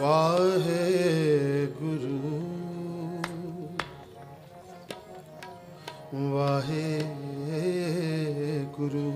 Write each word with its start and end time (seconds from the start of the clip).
ਵਾਹਿਗੁਰੂ। 0.00 2.50
ਵਾਹਿਗੁਰੂ 6.30 9.12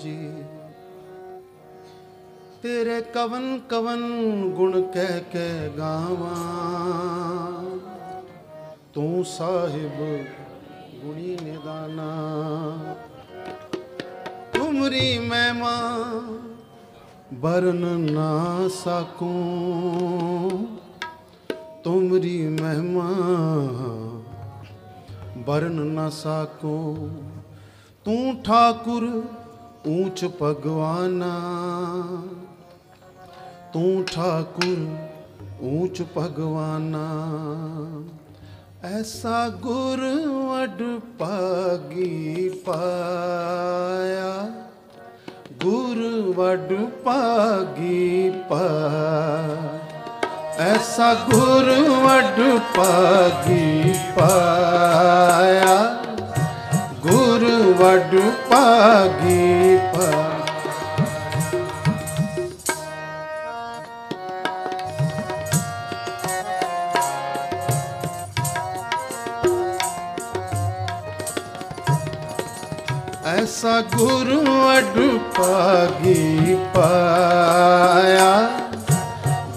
ਜੀ। 0.00 0.32
ਤੇਰੇ 2.62 3.00
ਕਵਨ 3.00 3.60
ਕਵਨ 3.68 4.00
ਗੁਣ 4.50 4.82
ਕਹਿ 4.82 5.20
ਕੇ 5.20 5.70
ਗਾਵਾਂ। 5.78 7.64
ਤੂੰ 8.94 9.24
ਸਾਹਿਬ 9.24 10.24
ਗੁਣੀ 11.00 11.38
ਨਿਦਾਨਾ। 11.42 12.14
ਤੁਮਰੀ 14.52 15.18
ਮਹਿਮਾ 15.18 16.00
ਬਰਨ 17.32 18.12
ਨਾ 18.12 18.68
ਸਕੂੰ। 18.68 20.78
ਤੁਮਰੀ 21.84 22.48
ਮਹਿਮਾ 22.48 23.14
ਬਰਨ 25.36 25.72
ਨਾ 25.72 26.10
ਸਕੂੰ। 26.10 27.22
ਤੂੰ 28.04 28.42
ਠਾਕੁਰ 28.42 29.22
ਊਚ 29.88 30.30
ਭਗਵਾਨਾ। 30.42 31.40
ਤੂੰ 33.72 34.04
ਠਾਕੁਰ 34.04 34.86
ਊਚ 35.62 36.02
ਭਗਵਾਨਾ। 36.16 37.08
ਐਸਾ 38.82 39.48
ਗੁਰ 39.48 40.26
ਵਡ 40.26 41.00
ਪਾਗੀ 41.18 42.48
ਪਾਇਆ। 42.48 44.69
ਗੁਰ 45.64 45.98
ਵਡ 46.36 46.72
ਪਾਗੀ 47.04 48.32
ਪਾ 48.48 48.60
ਐਸਾ 50.58 51.12
ਗੁਰ 51.14 51.70
ਵਡ 52.04 52.40
ਪਾਗੀ 52.76 53.94
ਪਾਇਆ। 54.16 55.76
ਗੁਰ 57.00 57.44
ਵਡ 57.78 58.16
ਪਾਗੀ 58.50 59.79
ਸਾ 73.62 73.80
ਗੁਰੂ 73.80 74.42
ਅਡ 74.78 75.18
ਪਾਗੀ 75.38 76.56
ਪਾਇਆ। 76.74 78.50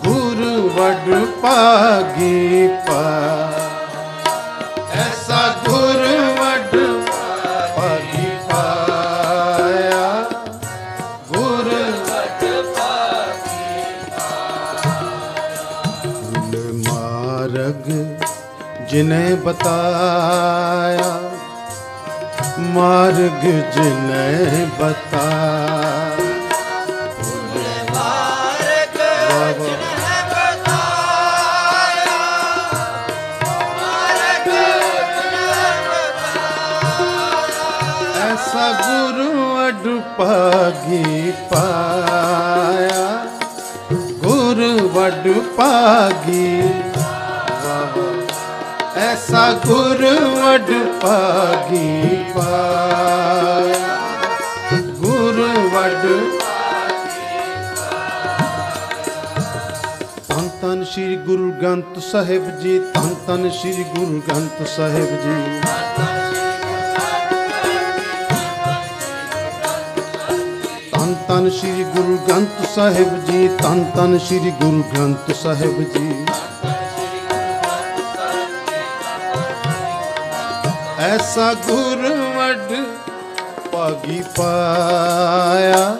ਗੁਰੂ 0.03 0.71
ਅਡ 0.87 1.25
ਪਾਗੀ 1.25 2.67
ਪਾਇਆ। 2.67 3.69
ਐਸਾ 4.93 5.55
ਗੁਰੂ 5.69 6.17
ਅਡ 6.55 6.75
ਪਾਗੀ 7.77 8.27
ਪਾਇਆ। 8.51 10.07
ਗੁਰੂ 11.33 11.83
ਅਡ 12.19 12.41
ਪਾਗੀ 12.75 13.83
ਪਾਇਆ। 14.09 14.93
ਮਾਰਗ 16.93 17.85
ਜਿਨੇ 18.89 19.35
ਬਤਾਇਆ। 19.35 21.22
मार्ग 22.73 23.41
जिन्हें 23.73 24.69
बता 24.79 25.27
ਪਾਗੀ 40.17 41.31
ਪਾਇਆ। 41.51 43.05
ਗੁਰ 44.23 44.61
ਵਡ 44.93 45.27
ਪਾਗੀ 45.57 46.61
ਐਸਾ 49.23 49.51
ਗੁਰੂ 49.65 50.09
ਵਡ 50.37 50.71
ਪਾਗੀ 51.01 52.15
ਪਾਇਆ 52.35 53.99
ਗੁਰੂ 54.99 55.45
ਵਡ 55.73 56.03
ਧੰਨ 60.27 60.49
ਧੰਨ 60.61 60.83
ਸ੍ਰੀ 60.83 61.15
ਗੁਰੂ 61.27 61.51
ਗ੍ਰੰਥ 61.61 61.99
ਸਾਹਿਬ 62.11 62.49
ਜੀ, 62.59 62.77
ਧੰਨ 62.93 63.15
ਧੰਨ 63.27 63.49
ਸ੍ਰੀ 63.49 63.83
ਗੁਰੂ 63.95 64.21
ਗ੍ਰੰਥ 64.27 64.67
ਸਾਹਿਬ 64.67 65.09
ਜੀ। 65.23 65.37
ਧੰਨ 70.91 71.15
ਧੰਨ 71.27 71.49
ਸ੍ਰੀ 71.49 71.83
ਗੁਰੂ 71.95 72.17
ਗ੍ਰੰਥ 72.27 72.65
ਸਾਹਿਬ 72.75 73.25
ਜੀ, 73.25 73.47
ਧੰਨ 73.61 73.83
ਧੰਨ 73.95 74.17
ਸ੍ਰੀ 74.19 74.51
ਗੁਰੂ 74.61 74.83
ਗ੍ਰੰਥ 74.93 75.35
ਸਾਹਿਬ 75.35 75.83
ਜੀ। 75.93 76.25
ਐਸਾ 81.03 81.53
ਗੁਰ 81.53 82.01
ਵਡ 82.35 82.69
ਪਾਗੀ 83.71 84.21
ਪਾਇਆ। 84.37 85.95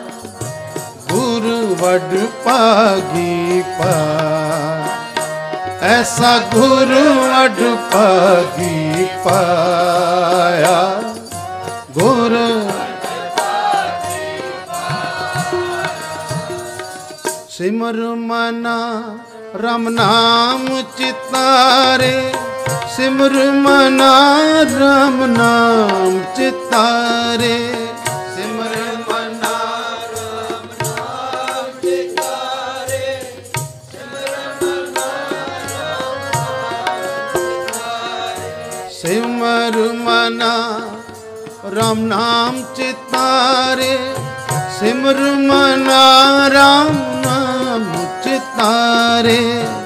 ਗੁਰ 1.09 1.47
ਵਡ 1.81 2.15
ਪਾਗੀ 2.43 3.63
ਪਾ 3.79 3.95
ਐਸਾ 5.81 6.37
ਗੁਰ 6.53 6.93
ਵਡ 7.19 7.59
ਪਾਗੀ 7.93 9.07
ਪਾਇਆ। 9.25 10.77
ਗੁਰ 11.91 12.37
ਸਿਮਰ 17.49 17.95
ਮਨਾ 18.21 18.77
ਰਮ 19.55 19.89
ਨਾਮ 19.89 20.81
ਚਿਤਾਰੇ 20.97 22.33
ਸਿਮਰ 22.95 23.51
ਮਨਾ 23.51 24.37
ਰਮ 24.61 25.25
ਨਾਮ 25.25 26.19
ਚਿਤਾਰੇ। 26.35 27.75
ਸਿਮਰ 28.35 28.75
ਮਨਾ 29.09 29.55
ਰਮ 30.13 30.67
ਨਾਮ 30.83 31.81
ਚਿਤਾਰੇ। 31.81 33.23
ਸਿਮਰ 38.91 39.93
ਮਨਾ 39.93 40.79
ਰਮ 41.65 41.99
ਨਾਮ 41.99 42.63
ਚਿਤਾਰੇ। 42.75 44.13
ਸਿਮਰ 44.79 45.15
ਮਨਾ 45.15 46.49
ਰਾਮ 46.49 47.21
ਨਾਮ 47.25 48.05
ਚਿਤਾਰੇ। 48.23 49.63
ਸਿਮਰ 49.63 49.82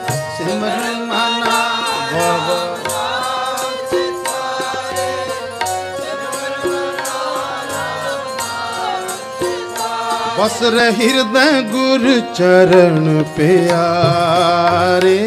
ਬਸ 10.38 10.62
ਰਹਿ 10.64 10.92
ਹਿਰਦੈ 10.92 11.62
ਗੁਰ 11.62 12.04
ਚਰਨ 12.36 13.24
ਪਿਆਰੇ। 13.38 15.18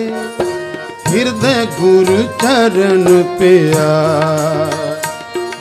ਹਿਰਦੈ 1.09 1.65
ਗੁਰ 1.81 2.06
ਚਰਨ 2.43 3.22
ਪਿਆਰ। 3.38 4.99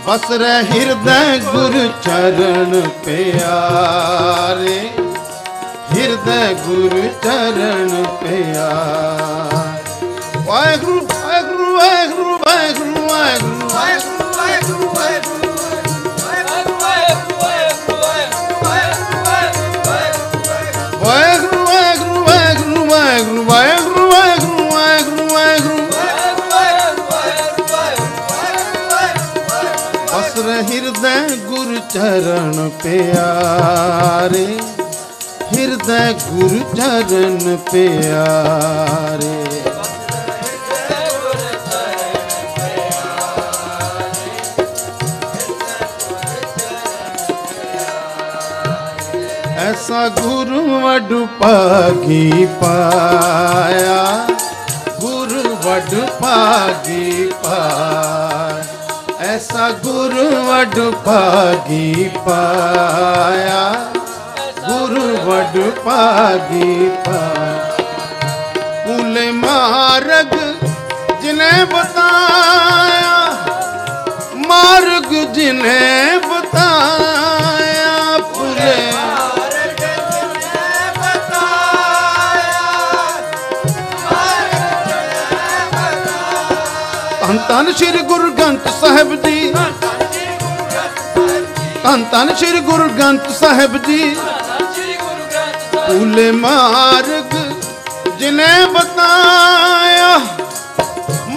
ਬਸ 0.08 0.32
ਰਹਿ 0.32 0.64
ਹਿਰਦੈ 0.64 1.38
ਗੁਰ 1.38 1.74
ਚਰਨ 2.04 2.82
ਪਿਆਰੇ। 3.06 4.80
ਹਿਰਦੈ 5.96 6.54
ਗੁਰ 6.68 7.02
ਚਰਨ 7.24 8.06
ਪਿਆਰ। 8.22 9.80
ਵਾਹਿਗੁਰੂ 10.46 11.00
ਵਾਹਿਗੁਰੂ 11.00 11.76
ਵਾਹਿਗੁਰੂ 11.78 12.38
ਵਾਹਿਗੁਰੂ 12.38 13.08
ਵਾਹਿਗੁਰੂ 13.08 13.70
ਵਾਹਿਗੁਰੂ। 13.70 14.09
ਚਰਨ 31.90 32.70
ਪਿਆਰੇ, 32.84 34.46
ਹਿਰਦੈ 35.54 36.12
ਗੁਰ 36.14 36.58
ਚਰਨ 36.76 37.58
ਪਿਆਰੇ। 37.72 39.46
ਐਸਾ 49.58 50.00
ਐਸਾ 50.00 50.08
ਗੁਰੂ 50.22 50.62
ਵਡ 50.80 51.14
ਭਾਗੀ 51.40 52.48
ਪਾਇਆ, 52.62 54.04
ਗੁਰੂ 55.02 55.56
ਵਡ 55.64 55.96
ਭਾਗੀ 56.22 57.32
ਪਾਇਆ 57.44 58.19
ਐਸਾ 59.40 59.70
ਗੁਰੂ 59.84 60.24
ਵਡ 60.46 60.80
ਭਾਗੀ 61.06 62.10
ਪਾਇਆ 62.26 63.62
ਗੁਰੂ 64.58 65.06
ਵਡ 65.26 65.58
ਭਾਗੀ 65.86 66.90
ਪਾਇਆ 67.06 67.78
ਪੂਲੇ 68.86 69.30
ਮਾਰਗ 69.32 70.36
ਜਿਨੇ 71.22 71.50
ਬਤਾਇਆ 71.66 73.16
ਮਾਰਗ 74.48 75.14
ਜਿਨੇ 75.34 75.80
ਬਤਾਇਆ 76.28 77.39
ਧੰਨ 87.50 87.66
ਧੰਨ 87.66 87.72
ਸ੍ਰੀ 87.74 88.02
ਗੁਰੂ 88.08 88.32
ਗ੍ਰੰਥ 88.32 88.68
ਸਾਹਿਬ 88.80 89.14
ਜੀ। 89.24 89.52
ਧੰਨ 91.84 92.04
ਧੰਨ 92.12 92.34
ਸ੍ਰੀ 92.36 92.60
ਗੁਰੂ 92.60 92.88
ਗ੍ਰੰਥ 92.90 93.30
ਸਾਹਿਬ 93.40 93.78
ਜੀ। 93.86 94.16
ਪੂਲੇ 95.76 96.30
ਮਾਰਗ 96.32 97.34
ਜਿਨੇ 98.20 98.50
ਬਤਾਇਆ, 98.74 100.12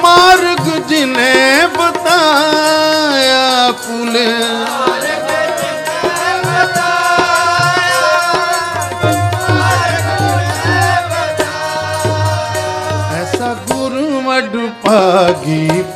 ਮਾਰਗ 0.02 0.68
ਜਿਨੇ 0.88 1.21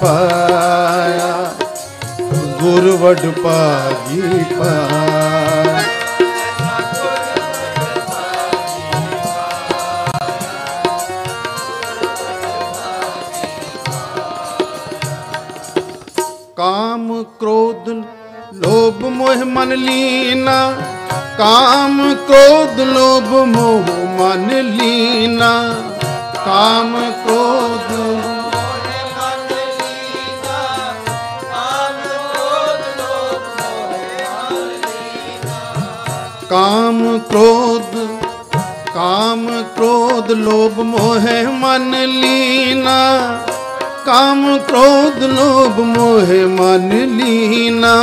ਪਾਇਆ, 0.01 1.55
ਗੁਰੂ 2.61 2.97
ਵਡ 2.97 3.31
ਭਾਗੀ 3.43 4.45
ਪਾਇਆ। 4.61 5.83
ਕਾਮ 16.57 17.25
ਕ੍ਰੋਧ, 17.41 17.89
ਲੋਭ 18.55 19.05
ਮੋਹ 19.05 19.45
ਮਨ 19.45 19.75
ਲੀਨਾ। 19.75 20.73
ਕਾਮ 21.39 22.17
ਕ੍ਰੋਧ, 22.29 22.81
ਲੋਭ 22.81 23.35
ਮੋਹ 23.47 23.91
ਮਨ 24.07 24.61
ਲੀਨਾ। 24.61 25.75
ਕਾਮ 26.45 27.13
ਕ੍ਰੋਧ 27.25 27.56
ਕ੍ਰੋਧ, 37.37 38.07
ਕਾਮ 38.95 39.63
ਕ੍ਰੋਧ 39.63 40.31
ਲੋਭ 40.31 40.81
ਮੋਹ 40.81 41.51
ਮਨ 41.51 42.05
ਲੀਨਾ। 42.05 43.39
ਕਾਮ 44.07 44.59
ਕ੍ਰੋਧ 44.59 45.23
ਲੋਭ 45.23 45.81
ਮੋਹ 45.81 46.49
ਮਨ 46.49 46.89
ਲੀਨਾ। 46.89 47.95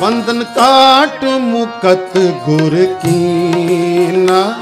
ਬੰਧਨ 0.00 0.44
ਕਾਟ 0.44 1.24
ਮੁਕਤ 1.24 2.18
ਗੁਰ 2.18 2.86
ਕੀਨਾ। 3.02 4.54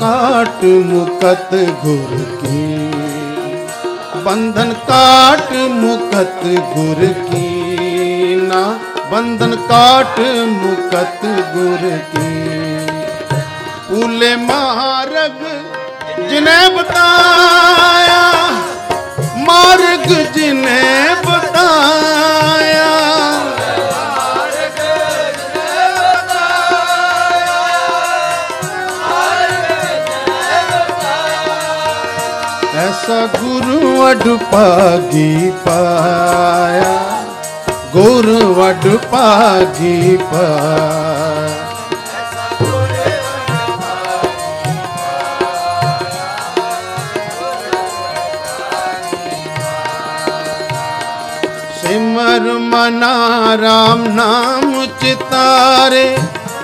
ਕਾਟ 0.00 0.64
ਮੁਕਤ 0.64 1.54
ਗੁਰ 1.54 2.24
ਕੀ 2.40 2.79
ਬੰਧਨ 4.24 4.72
ਕਾਟ 4.88 5.52
ਮੁਕਤ 5.52 6.44
ਗੁਰ 6.74 7.04
ਕੀਨਾ। 7.30 8.62
ਬੰਧਨ 9.10 9.56
ਕਾਟ 9.68 10.18
ਮੁਕਤ 10.48 11.24
ਗੁਰ 11.54 11.90
ਕੀ 12.12 12.28
ਪੂਲੇ 13.88 14.34
ਮਾਰਗ 14.36 15.38
ਜਿਨੇ 16.28 16.58
ਬਤਾਇਆ, 16.76 18.22
ਮਾਰਗ 19.38 20.06
ਜਿਨੇ 20.34 20.80
ਬਤਾਇਆ। 21.24 22.88
ਐਸਾ 32.80 33.18
ਗੁਰੂ 33.28 33.39
ਵਡ 34.00 34.28
ਭਾਗੀ 34.52 35.50
ਪਾਇਆ, 35.64 36.92
ਗੁਰੂ 37.92 38.54
ਵਡ 38.54 38.86
ਭਾਗੀ 39.10 40.16
ਪਾਇਆ। 40.32 41.66
ਸਿਮਰ 51.82 52.52
ਮਨਾ 52.58 53.56
ਰਾਮ 53.62 54.04
ਨਾਮ 54.06 54.86
ਚਿਤਾਰੇ, 55.00 56.16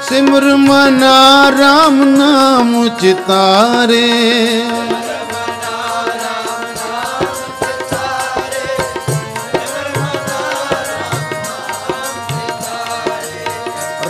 ਸਿਮਰ 0.08 0.44
ਮਨਾ 0.56 1.50
ਰਾਮ 1.58 2.02
ਨਾਮ 2.08 2.88
ਚਿਤਾਰੇ। 3.00 4.06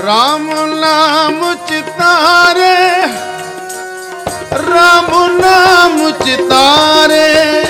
ਰਾਮ 0.06 0.50
ਨਾਮ 0.80 1.40
ਚਿਤਾਰੇ 1.68 2.76
ਰਾਮ 4.66 5.10
ਨਾਮ 5.32 6.10
ਚਿਤਾਰੇ। 6.24 7.65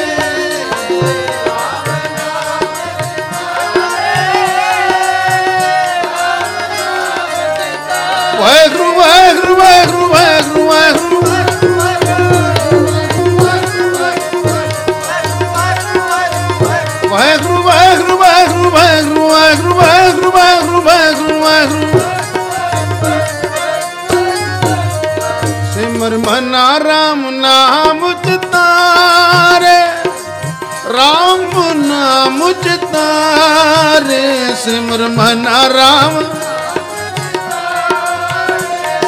ਮੁਝ 32.46 32.66
ਤਾਰੇ 32.92 34.54
ਸਿਮਰ 34.64 35.00
ਮਨਾ 35.08 35.62
RAM 35.70 36.20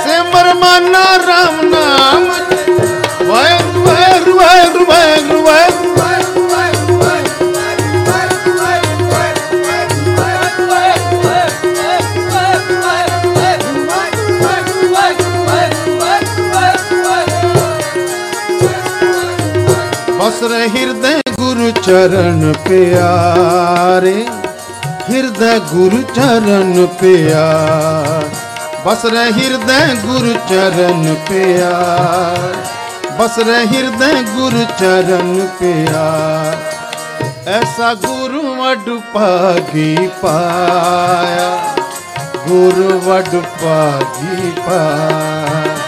ਸਿਮਰ 0.04 0.52
ਮਨਾ 0.54 1.04
RAM 1.26 1.62
ਨਾਮ। 1.70 2.26
ਵਾਹਿਗੁਰੂ 3.28 3.84
ਵਾਹਿਗੁਰੂ 3.84 4.38
ਵਾਹਿਗੁਰੂ 4.38 5.42
ਵਾਹਿਗੁਰੂ 5.44 5.86
ਬਸਰ 20.18 20.52
ਹਿਰਦ 20.74 20.97
ਗੁਰੂ 21.68 21.82
ਚਰਨ 21.82 22.54
ਪਿਆਰੇ, 22.68 24.26
ਹਿਰਦੇ 25.10 25.58
ਗੁਰੂ 25.58 26.02
ਚਰਨ 26.02 26.86
ਪਿਆਰ। 26.86 28.28
ਬਸ 28.86 29.04
ਰਹਿ 29.04 29.32
ਹਿਰਦੇ 29.32 29.94
ਗੁਰੂ 29.94 30.32
ਚਰਨ 30.48 31.16
ਪਿਆਰ। 31.28 32.54
ਬਸ 33.18 33.38
ਰਹਿ 33.38 33.66
ਹਿਰਦੇ 33.66 34.22
ਗੁਰੂ 34.22 34.64
ਚਰਨ 34.78 35.48
ਪਿਆਰ। 35.60 36.56
ਐਸਾ 37.48 37.94
ਗੁਰੂ 37.94 38.54
ਵਡ 38.54 39.00
ਭਾਗੀ 39.14 40.10
ਪਾਇਆ। 40.22 41.58
ਗੁਰੂ 42.48 43.00
ਵਡ 43.04 43.42
ਭਾਗੀ 43.62 44.50
ਪਾਇਆ। 44.50 45.87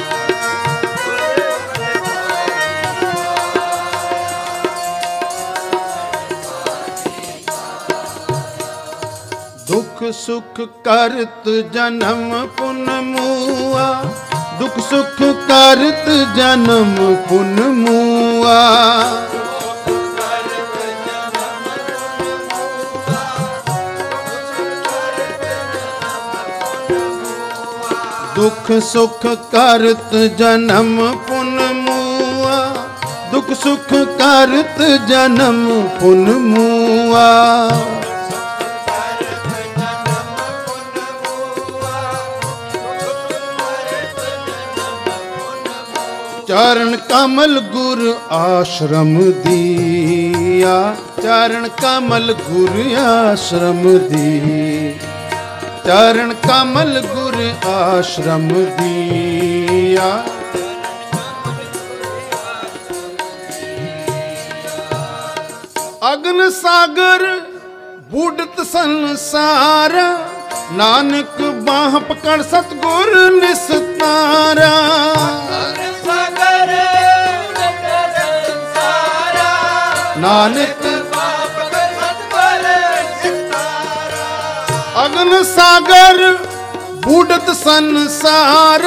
ਸੁਖ 10.13 10.61
ਕਰਤ 10.61 11.49
ਜਨਮ 11.73 12.47
ਪੁਨ 12.47 12.91
ਮੂਆ। 13.01 14.05
ਦੁਖ 14.59 14.79
ਸੁਖ 14.91 15.23
ਕਰਤ 15.23 16.37
ਜਨਮ 16.37 17.17
ਪੁਨ 17.29 17.61
ਮੂਆ। 17.69 18.71
ਦੁਖ 28.37 28.83
ਸੁਖ 28.83 29.27
ਕਰਤ 29.27 30.15
ਜਨਮ 30.39 31.19
ਪੁਨ 31.29 31.61
ਮੂਆ। 31.73 32.75
ਦੁਖ 33.33 33.53
ਸੁਖ 33.53 33.95
ਕਰਤ 33.95 34.83
ਜਨਮ 35.09 35.89
ਪੁਨ 36.01 36.33
ਮੂਆ। 36.33 37.69
ਚਰਨ 46.51 46.97
ਕਮਲ 47.09 47.59
ਗੁਰ 47.61 48.01
ਆਸ਼ਰਮ 48.31 49.11
ਦੀਆ। 49.43 50.97
ਚਰਨ 51.23 51.69
ਕਮਲ 51.83 52.33
ਗੁਰ 52.41 52.97
ਆਸ਼ਰਮ 52.99 53.83
ਦੀ 54.09 54.95
ਚਰਨ 55.85 56.33
ਕਮਲ 56.49 57.01
ਗੁਰ 57.01 57.37
ਆਸ਼ਰਮ 57.69 58.49
ਦੀਆ। 58.49 60.11
ਅਗਨ 66.13 66.51
ਸਾਗਰ 66.51 67.27
ਬੂਡਤ 68.11 68.67
ਸੰਸਾਰ, 68.73 69.93
ਨਾਨਕ 70.73 71.41
ਬਾਹ 71.63 72.01
ਪਕੜ 72.01 72.43
ਸਤਗੁਰ 72.43 73.15
ਨਿਸਤਾਰਾ। 73.41 74.75
ਸਾਗਰ 76.11 76.71
ਉਲਟ 76.71 77.85
ਸੰਸਾਰਾ। 78.15 79.51
ਨਾਨਕ 80.17 80.83
ਪਾਪ 81.15 81.59
ਕਰਮਤ 81.73 82.21
ਬਲ 82.33 82.65
ਸਿਤਾਰਾ 83.23 85.05
ਅਗਨ 85.05 85.43
ਸਾਗਰ, 85.45 86.17
ਬੂਡਤ 87.05 87.51
ਸੰਸਾਰ। 87.57 88.83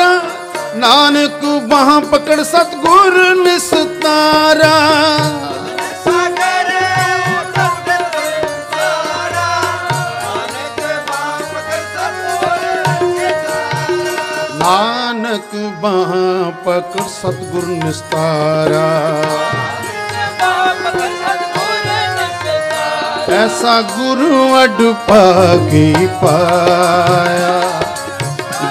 ਨਾਨਕ 0.76 1.46
ਬਾਹ 1.70 1.90
ਪਕੜ 2.02 2.42
ਸਤਗੁਰ 2.44 3.20
ਨਿਸਤਾਰਾ। 3.36 4.76
ਸਾਗਰ 6.04 6.72
ਉਲਟ 7.30 7.58
ਸੰਸਾਰਾ 8.16 9.48
ਨਾਨਕ 14.56 15.56
ਬਾਹਾਂ 15.84 16.52
ਪਕੜ 16.66 17.02
ਸਤਗੁਰ 17.08 17.66
ਨਿਸਤਾਰਾ। 17.68 18.84
ਐਸਾ 23.34 23.82
ਗੁਰੂ 23.82 24.64
ਅਡ 24.64 24.82
ਪਾਗੀ 25.08 26.08
ਪਾਇਆ। 26.22 27.62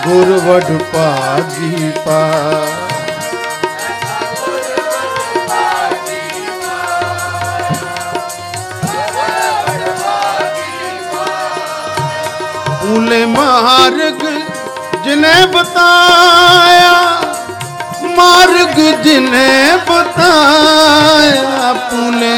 ਗੁਰ 0.06 0.32
ਵਡ 0.40 0.72
ਪਾਗੀ 0.82 1.90
ਪਾ 2.06 2.22
ਉਲੇ 12.92 13.24
ਮਾਰਗ 13.26 14.31
ਜਿਨੇ 15.04 15.46
ਬਤਾਇਆ 15.46 16.92
ਮਾਰਗ 18.16 19.02
ਜਿਨੇ 19.02 19.48
ਬਤਾਇਆ 19.88 21.72
ਪੂਲੇ 21.72 22.32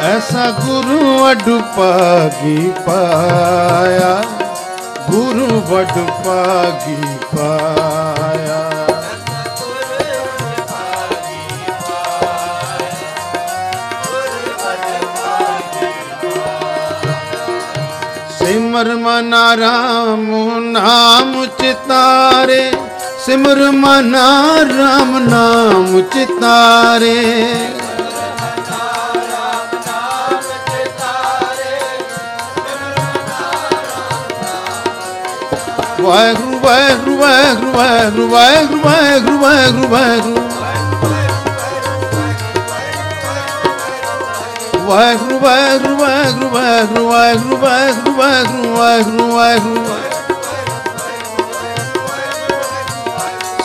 ਐਸਾ 0.00 0.50
ਗੁਰੂ 0.50 1.30
ਅਡੁ 1.30 1.60
ਪਾਗੀ 1.76 2.72
ਪਾਇਆ? 2.86 4.22
ਗੁਰੂ 5.10 5.60
ਵਡ 5.60 5.98
ਪਾਗੀ 6.24 6.96
ਸਿਮਰ 18.70 18.88
ਮਨਾ 18.94 19.56
ਰਾਮ 19.56 20.26
ਨਾਮ 20.64 21.46
ਚਿਤਾਰੇ। 21.58 22.72
ਸਿਮਰ 23.24 23.60
ਮਨਾ 23.70 24.26
ਰਾਮ 24.68 25.18
ਨਾਮ 25.28 26.00
ਚਿਤਾਰੇ। 26.02 27.14
ਵਾਹਿਗੁਰੂ 36.00 36.58
ਵਾਹਿਗੁਰੂ 36.58 37.16
ਵਾਹਿਗੁਰੂ 37.16 37.72
ਵਾਹਿਗੁਰੂ 37.72 38.28
ਵਾਹਿਗੁਰੂ 38.28 39.38
ਵਾਹਿਗੁਰੂ 39.38 39.88
ਵਾਹਿਗੁਰੂ। 39.88 40.39
ਵਾਹਿਗੁਰੂ 44.90 45.38
ਵਾਹਿਗੁਰੂ 45.38 45.96
ਵਾਹਿਗੁਰੂ 45.96 46.48
ਵਾਹਿਗੁਰੂ 46.48 47.06
ਵਾਹਿਗੁਰੂ 47.08 47.56
ਵਾਹਿਗੁਰੂ 47.56 47.56
ਵਾਹਿਗੁਰੂ 47.56 48.76
ਵਾਹਿਗੁਰੂ 48.76 48.76
ਵਾਹਿਗੁਰੂ। 48.76 49.34
ਵਾਹਿਗੁਰੂ 49.34 49.84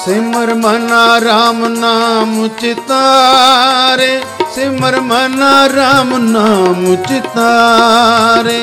ਸਿਮਰ 0.05 0.53
ਮਨਾ 0.53 1.21
ਰਾਮ 1.21 1.67
ਨਾਮ 1.67 2.47
ਚਿਤਾਰੇ, 2.47 4.21
ਸਿਮਰ 4.55 4.99
ਮਨਾ 5.01 5.53
ਰਾਮ 5.75 6.17
ਨਾਮ 6.17 6.95
ਚਿਤਾਰੇ। 6.95 8.59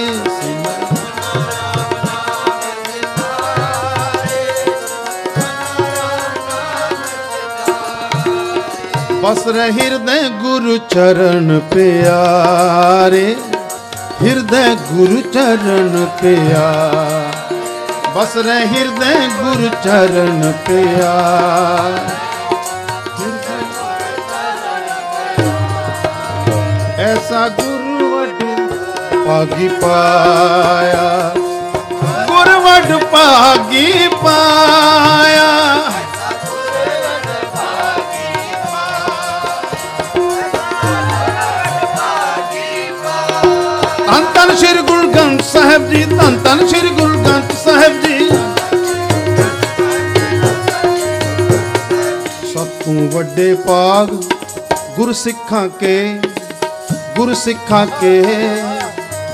ਸਿਮਰ 9.22 9.34
ਬਸ 9.34 9.46
ਰਹਿ 9.46 9.70
ਹਿਰਦੈ 9.70 10.28
ਗੁਰੂ 10.28 10.76
ਚਰਨ 10.76 11.60
ਪਿਆਰੇ, 11.74 13.36
ਹਿਰਦੈ 14.22 14.74
ਗੁਰੂ 14.74 15.20
ਚਰਨ 15.20 16.06
ਪਿਆਰ। 16.22 17.54
ਬਸ 18.16 18.36
ਰਹਿ 18.36 18.66
ਹਿਰਦੈ 18.66 19.14
ਗੁਰੂ 19.42 19.68
ਚਰਨ 19.84 20.52
ਪਿਆਰ। 20.68 21.98
ਐਸਾ 27.00 27.48
ਗੁਰੂ 27.48 28.10
ਵਡ 28.10 28.44
ਭਾਗੀ 29.26 29.68
ਪਾਇਆ, 29.68 31.34
ਗੁਰ 32.26 32.50
ਵਡ 32.58 33.04
ਭਾਗੀ 33.04 34.08
ਪਾਇਆ। 34.08 35.50
ਜੀ, 45.92 46.02
ਧੰਨ 46.10 46.36
ਧੰਨ 46.44 46.66
ਸ੍ਰੀ 46.68 46.88
ਗੁਰੂ 46.88 47.22
ਗ੍ਰੰਥ 47.22 47.52
ਸਾਹਿਬ 47.54 48.00
ਜੀ। 48.02 48.28
ਸਭ 52.52 52.66
ਤੋਂ 52.84 52.94
ਵੱਡੇ 53.12 53.54
ਪਾਗ 53.66 54.08
ਗੁਰ 54.96 55.12
ਸਿੱਖਾਂ 55.12 55.68
ਕੇ 55.80 55.96
ਗੁਰ 57.16 57.34
ਸਿੱਖਾਂ 57.34 57.84
ਕੇ। 58.00 58.22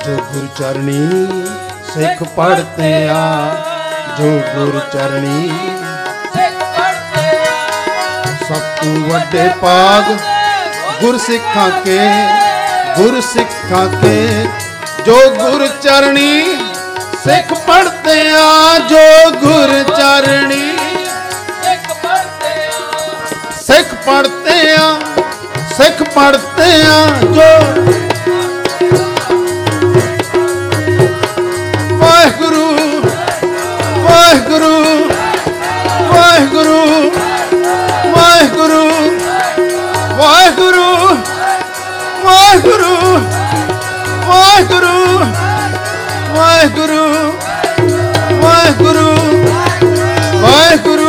ਜੋ 0.07 0.17
ਗੁਰ 0.33 0.47
ਚਰਣੀ 0.59 1.27
ਸਿੱਖ 1.95 2.23
ਪੜਤੇ 2.37 2.93
ਆ, 3.09 3.55
ਜੋ 4.19 4.31
ਗੁਰ 4.55 4.81
ਚਰਣੀ 4.93 5.51
ਸਭ 8.49 8.63
ਤੋਂ 8.81 8.95
ਵੱਡੇ 9.09 9.49
ਪਾਗ 9.63 10.17
ਗੁਰ 11.03 11.19
ਸਿੱਖਾਂ 11.19 11.71
ਕੇ 11.85 11.99
ਗੁਰ 12.97 13.21
ਸਿੱਖਾਂ 13.33 13.87
ਕੇ। 14.01 14.47
ਜੋ 15.09 15.19
ਗੁਰ 15.35 15.67
ਚਰਣੀ 15.83 16.57
ਸਿੱਖ 17.25 17.53
ਪੜਤੇ 17.67 18.21
ਆ 18.33 18.79
ਜੋ 18.89 19.31
ਗੁਰ 19.37 19.73
ਚਰਣੀ 19.89 20.63
ਸਿੱਖ 23.63 23.95
ਪੜਤੇ 24.05 24.73
ਆ। 24.73 24.99
ਸਿੱਖ 25.77 26.03
ਪੜਤੇ 26.15 26.71
ਆ 26.83 27.07
ਜੋ 27.25 27.49
ਵਾਹਿਗੁਰੂ 31.97 32.67
ਵਾਹਿਗੁਰੂ 34.03 34.03
ਵਾਹਿਗੁਰੂ 34.03 34.73
ਵਾਹਿਗੁਰੂ 36.13 36.98
ਵਾਹਿਗੁਰੂ 44.39 45.19
ਵਾਹਿਗੁਰੂ 46.37 47.05
ਵਾਹਿਗੁਰੂ 48.43 49.07
ਵਾਹਿਗੁਰੂ 50.43 51.07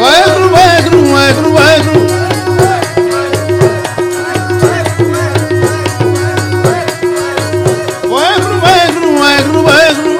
ਵਾਹਿਗੁਰੂ 0.00 0.48
ਵਾਹਿਗੁਰੂ 0.48 1.02
ਵਾਹਿਗੁਰੂ 1.10 1.52
ਵਾਹਿਗੁਰੂ। 1.52 2.00
ਵਾਹਿਗੁਰੂ 8.12 8.58
ਵਾਹਿਗੁਰੂ 8.60 9.12
ਵਾਹਿਗੁਰੂ 9.16 9.62
ਵਾਹਿਗੁਰੂ। 9.62 10.18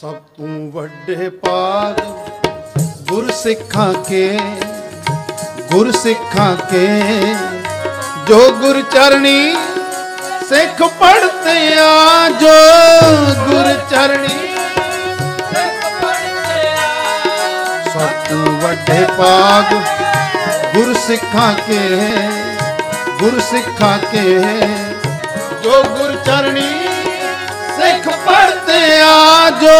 ਸਭ 0.00 0.14
ਤੋਂ 0.36 0.70
ਵੱਡੇ 0.72 1.28
ਪਾਗ 1.44 2.00
ਗੁਰ 3.10 3.30
ਸਿੱਖਾਂ 3.32 3.92
ਕੇ 4.08 4.24
ਗੁਰ 5.72 5.90
ਸਿੱਖਾਂ 5.92 6.54
ਕੇ, 6.70 6.86
ਜੋ 8.28 8.38
ਗੁਰ 8.60 8.80
ਚਰਣੀ 8.92 9.54
ਸਿੱਖ 10.48 10.82
ਪੜਤੇ 11.00 11.56
ਆ, 11.78 12.28
ਜੋ 12.40 12.52
ਗੁਰ 13.46 13.72
ਚਰਣੀ 13.90 14.38
ਸਭ 17.92 18.26
ਤੋਂ 18.28 18.52
ਵੱਡੇ 18.62 19.04
ਪਾਗ 19.18 19.74
ਗੁਰ 20.74 20.94
ਸਿੱਖਾਂ 21.06 21.52
ਕੇ, 21.66 21.78
ਗੁਰ 23.20 23.40
ਸਿੱਖਾਂ 23.50 23.98
ਕੇ, 24.12 24.24
ਜੋ 25.64 25.82
ਗੁਰ 25.88 26.16
ਚਰਣੀ 26.26 26.70
ਸਿੱਖ 27.78 28.08
ਪੜਤੇ 28.26 28.80
ਆ, 29.02 29.50
ਜੋ 29.60 29.78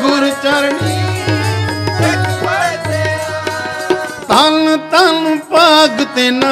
ਗੁਰ 0.00 0.30
ਚਰਣੀ 0.42 0.97
ਤੇਨਾ 6.18 6.48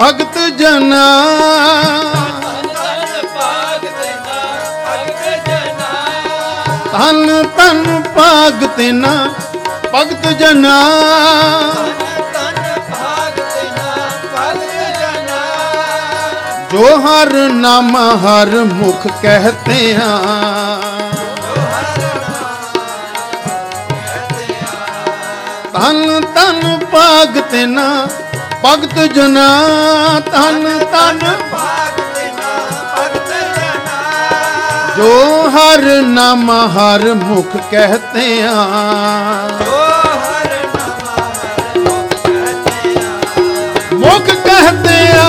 ਭਗਤ 0.00 0.36
ਜਨਾ। 0.58 1.04
ਤਨ 6.92 7.46
ਤਨ 7.56 8.02
ਭਾਗ 8.16 8.66
ਤੇਨਾ 8.76 9.12
ਭਗਤ 9.94 10.26
ਜਨਾ। 10.32 10.74
ਜੋ 16.72 16.84
ਹਰ 16.98 17.32
ਨਾਮ 17.54 17.96
ਹਰ 18.24 18.54
ਮੁਖ 18.64 19.06
ਕਹਤੇ 19.22 19.94
ਹਾਂ 19.94 20.80
ਤਨ 25.72 26.20
ਤਨ 26.34 26.78
ਭਾਗ 26.92 27.40
ਤੇਨਾ 27.50 27.88
ਭਗਤ 28.64 28.98
ਜਨਾ 29.14 29.48
ਤਨ 30.26 30.64
ਤਨ 30.92 31.18
ਭਗਤ 31.52 32.00
ਜਨਾ 32.16 32.50
ਭਗਤ 32.94 33.30
ਜਨਾ 33.56 33.98
ਜੋ 34.96 35.10
ਹਰ 35.50 35.84
ਨਾਮ 36.08 36.50
ਹਰ 36.76 37.12
ਮੁਖ 37.16 37.56
ਕਹਤੇ 37.70 38.26
ਆ। 38.42 38.54
ਜੋ 39.60 39.80
ਹਰ 40.22 40.54
ਨਾਮ 40.74 41.04
ਹਰ 41.08 41.78
ਮੁਖ 41.78 42.14
ਕਹਤੇ 42.22 42.94
ਆ 42.94 43.94
ਮੁਖ 43.94 44.24
ਕਹਤੇ 44.46 44.98
ਆ। 45.08 45.26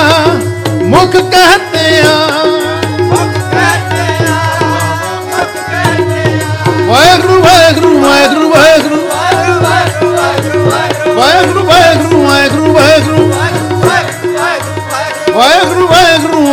ਮੁਖ 0.84 1.16
ਕਹਤੇ 1.16 1.96
ਆ 2.06 2.18
ਮੁਖ 3.02 3.34
ਕਹਤੇ 3.34 3.86
ਆ। 6.44 6.96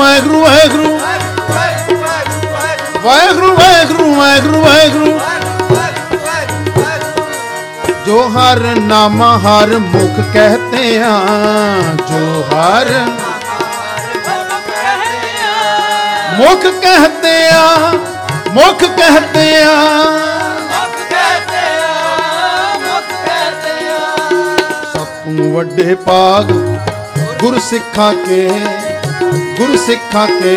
ਵਾਹਿਗੁਰੂ 0.04 0.40
ਵਾਹਿਗੁਰੂ। 0.40 0.98
ਵਾਹਿਗੁਰੂ 3.02 3.54
ਵਾਹਿਗੁਰੂ 3.56 4.14
ਵਾਹਿਗੁਰੂ 4.14 4.62
ਵਾਹਿਗੁਰੂ। 4.62 5.20
ਵਾਹਿਗੁਰੂ 5.70 6.18
ਜੋ 8.06 8.28
ਹਰ 8.28 8.60
ਨਾਮ, 8.80 9.22
ਹਰ 9.44 9.78
ਮੁਖ 9.78 10.20
ਕਹਤੇ 10.34 11.02
ਆ, 11.02 11.20
ਜੋ 12.08 12.44
ਹਰ 12.50 12.90
ਮੁਖ 16.34 16.66
ਕਹਤੇ 16.82 17.48
ਆ, 17.48 17.92
ਮੁਖ 18.50 18.80
ਕਹਤੇ 18.80 19.62
ਆ। 19.62 19.64
ਸਤਿ 24.92 25.50
ਵੱਡੇ 25.50 25.94
ਪਾਗ 25.94 26.52
ਗੁਰ 27.40 27.60
ਸਿੱਖਾਂ 27.60 28.14
ਕੇ 28.14 28.50
ਗੁਰ 29.58 29.76
ਸਿੱਖਾਂ 29.76 30.26
ਕੇ 30.28 30.56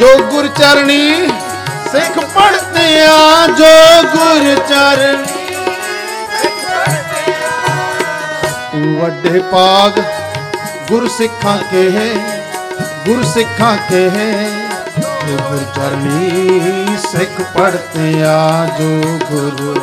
ਜੋ 0.00 0.16
ਗੁਰ 0.30 0.46
ਚਰਣੀ 0.58 1.26
ਸਿੱਖ 1.92 2.18
ਪੜਤੇ 2.34 2.86
ਆ, 3.02 3.46
ਜੋ 3.48 4.02
ਗੁਰ 4.08 4.54
ਚਰਣੀ 4.68 5.30
ਵੱਡੇ 8.96 9.40
ਪਾਗ 9.52 10.00
ਗੁਰ 10.88 11.08
ਸਿੱਖਾਂ 11.08 11.56
ਕੇ 11.70 11.88
ਗੁਰ 13.06 13.22
ਸਿੱਖਾਂ 13.24 13.76
ਕੇ 13.90 14.08
ਜੋ 14.08 15.36
ਗੁਰ 15.38 15.64
ਚਰਣੀ 15.76 16.96
ਸਿੱਖ 17.10 17.40
ਪੜਤੇ 17.56 18.22
ਆ, 18.24 18.66
ਜੋ 18.78 19.18
ਗੁਰੂ 19.30 19.74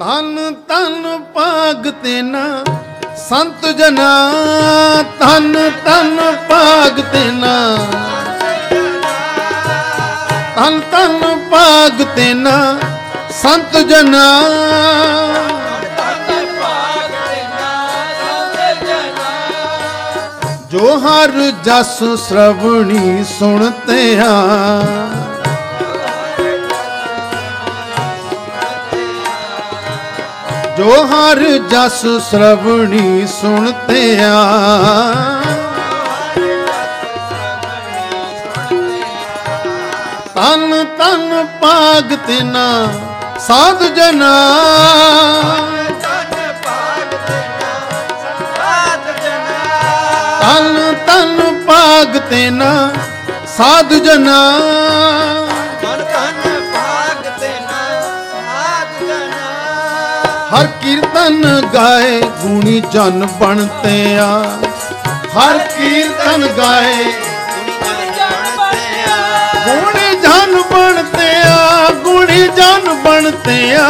ਤਨ 0.00 0.54
ਤਨ 0.68 1.18
ਭਾਗ 1.34 1.88
ਤੇਨਾ 2.02 2.44
ਸੰਤ 3.34 3.66
ਜਨਾ 3.66 4.08
ਤਨ 5.20 5.54
ਤਨ 5.84 6.18
ਭਾਗ 6.48 7.00
ਤੇਨਾ। 7.12 7.54
ਤਨ 10.56 10.78
ਤਨ 10.92 11.40
ਭਾਗ 11.50 12.02
ਤੇਨਾ, 12.16 12.52
ਸੰਤ 13.40 13.76
ਜਨਾ। 13.88 14.22
ਜੋ 20.70 20.96
ਹਰ 20.98 21.32
ਜਸ 21.64 21.98
ਸ਼ਰਵਣੀ 22.28 23.24
ਸੁਣਤੇ 23.38 24.18
ਆ 24.20 24.32
ਜੋ 30.76 30.92
ਹਰ 31.06 31.40
ਜਸ 31.70 32.00
ਸ਼ਰਵਣੀ 32.28 33.26
ਸੁਣਤੇ 33.26 34.02
ਆ 34.24 34.42
ਤਨ 40.34 40.84
ਤਨ 40.98 41.46
ਭਾਗ 41.60 42.14
ਤਿਨਾ 42.26 42.66
ਸਾਧ 43.40 43.82
ਜਨਾ। 43.96 44.32
ਤਨ 50.40 50.94
ਤਨ 51.06 51.62
ਭਾਗ 51.66 52.18
ਤਿਨਾ 52.30 52.72
ਸਾਧ 53.56 53.94
ਜਨਾ। 53.94 54.40
ਹਰ 60.54 60.66
ਕੀਰਤਨ 60.82 61.62
ਗਾਏ 61.74 62.20
ਗੁਣੀ 62.40 62.80
ਜਨ 62.92 63.26
ਬਣਤੇ 63.38 64.16
ਆ। 64.18 64.28
ਹਰ 65.34 65.58
ਕੀਰਤਨ 65.68 66.46
ਗਾਏ 66.58 67.04
ਗੁਣੀ 69.64 70.08
ਜਨ 70.22 70.56
ਬਣਤੇ 70.70 71.30
ਆ, 71.46 71.90
ਗੁਣੀ 72.04 72.46
ਜਨ 72.56 72.92
ਬਣਤੇ 73.04 73.58
ਆ। 73.74 73.88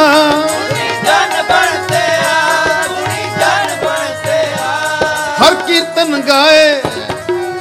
ਹਰ 5.40 5.54
ਕੀਰਤਨ 5.66 6.20
ਗਾਏ, 6.28 6.80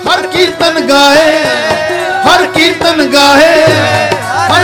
ਹਰ 0.08 0.22
ਕੀਰਤਨ 0.34 0.80
ਗਾਏ, 0.90 1.44
ਹਰ 2.28 2.46
ਕੀਰਤਨ 2.56 3.06
ਗਾਏ, 3.14 3.66
ਹਰ 4.50 4.64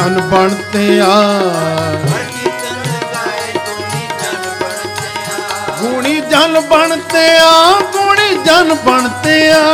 ਜਨ 0.00 0.20
ਬਣਤੇ 0.22 1.00
ਆ। 1.00 1.14
ਗੁਣੀ 5.80 6.14
ਜਨ 6.30 6.60
ਬਣਤੇ 6.60 7.24
ਆ, 7.38 7.50
ਗੁਣੀ 7.92 8.34
ਜਨ 8.44 8.74
ਬਣਤੇ 8.84 9.36
ਆ। 9.50 9.64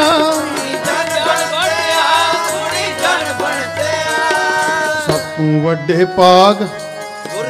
ਸਤੂ 5.04 5.60
ਵੱਡੇ 5.60 6.04
ਪਾਗ 6.16 6.62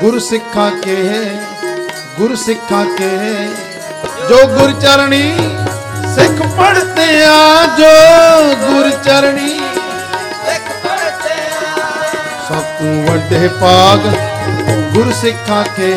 ਗੁਰ 0.00 0.18
ਸਿੱਖਾ 0.20 0.68
ਕੇ 0.84 0.96
ਗੁਰ 2.18 2.34
ਸਿੱਖਾ 2.36 2.84
ਕੇ 2.98 3.10
ਜੋ 4.28 4.46
ਗੁਰ 4.48 4.72
ਚਰਣੀ 4.80 5.22
ਸਿੱਖ 6.14 6.42
ਪੜਤੇ 6.58 7.24
ਆ, 7.24 7.66
ਜੋ 7.78 8.54
ਗੁਰ 8.66 8.90
ਚਰਣੀ 9.04 9.55
ਵੱਡੇ 13.06 13.48
ਪਾਗ 13.60 14.06
ਗੁਰ 14.94 15.12
ਸਿੱਖਾਂ 15.12 15.64
ਕੇ, 15.76 15.92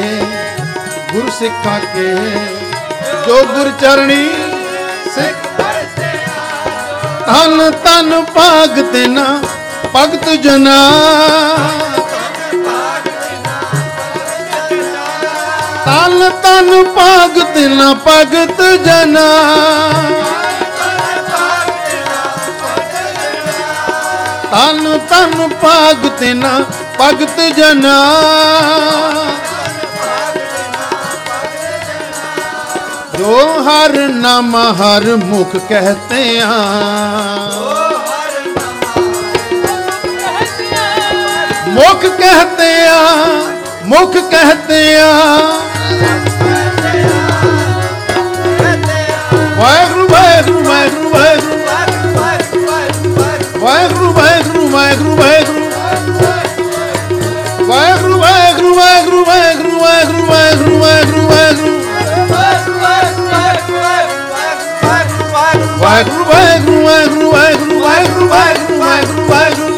ਗੁਰ 1.13 1.29
ਸਿੱਖਾਂ 1.29 1.79
ਕੇ। 1.93 2.07
ਜੋ 3.27 3.41
ਗੁਰ 3.45 3.71
ਚਰਣੀ 3.81 4.25
ਸਿੱਖ 5.15 5.47
ਪੜਦੇ 5.57 6.09
ਆ 6.37 7.45
ਤਨ 7.45 7.71
ਤਨ 7.83 8.23
ਭਾਗ 8.35 8.81
ਤੇ 8.93 9.05
ਨਾ 9.07 9.25
ਭਗਤ 9.95 10.29
ਜਨਾ। 10.43 10.77
ਤਨ 15.85 16.29
ਤਨ 16.43 16.83
ਭਾਗ 16.95 17.39
ਤੇ 17.53 17.67
ਨਾ 17.67 17.93
ਭਗਤ 18.07 18.61
ਜਨਾ। 18.85 19.27
ਤਨ 24.51 24.99
ਤਨ 25.09 25.47
ਭਾਗ 25.61 26.07
ਤੇ 26.19 26.33
ਨਾ 26.33 26.59
ਭਗਤ 26.99 27.39
ਜਨਾ। 27.57 27.97
ਜੋ 33.17 33.63
ਹਰ 33.63 33.89
ਨਾਮ 34.07 34.55
ਹਰ 34.55 35.15
ਮੁਖ 35.15 35.55
ਕਹਤੇ 35.55 36.39
ਆ। 36.39 36.47
ਮੁਖ 41.67 42.01
ਕਹਤੇ 42.01 42.87
ਆ, 42.87 43.15
ਮੁਖ 43.85 44.13
ਕਹਤੇ 44.13 44.99
ਆ। 44.99 45.13
ਵਾਹਿਗੁਰੂ 49.57 50.07
ਵਾਹਿਗੁਰੂ 50.07 50.63
ਵਾਹਿਗੁਰੂ 50.63 51.09
ਵਾਹਿਗੁਰੂ। 51.09 51.59
ਵਾਹਿਗੁਰੂ 53.59 54.13
ਵਾਹਿਗੁਰੂ 54.13 54.67
ਵਾਹਿਗੁਰੂ 54.69 55.48
ਵਾਹਿਗੁਰੂ 57.69 58.17
ਵਾਹਿਗੁਰੂ 58.17 58.73
ਵਾਹਿਗੁਰੂ 58.73 59.25
ਵਾਹਿਗੁਰੂ 59.25 59.79
ਵਾਹਿਗੁਰੂ 59.79 60.89
ਵਾਹਿਗੁਰੂ 65.79 66.79
ਵਾਹਿਗੁਰੂ 66.81 66.83
ਵਾਹਿਗੁਰੂ 66.83 68.27
ਵਾਹਿਗੁਰੂ 68.27 68.27
ਵਾਹਿਗੁਰੂ 68.27 68.27
ਵਾਹਿਗੁਰੂ 69.07 69.67
ਵਾਹਿਗੁਰੂ 69.67 69.75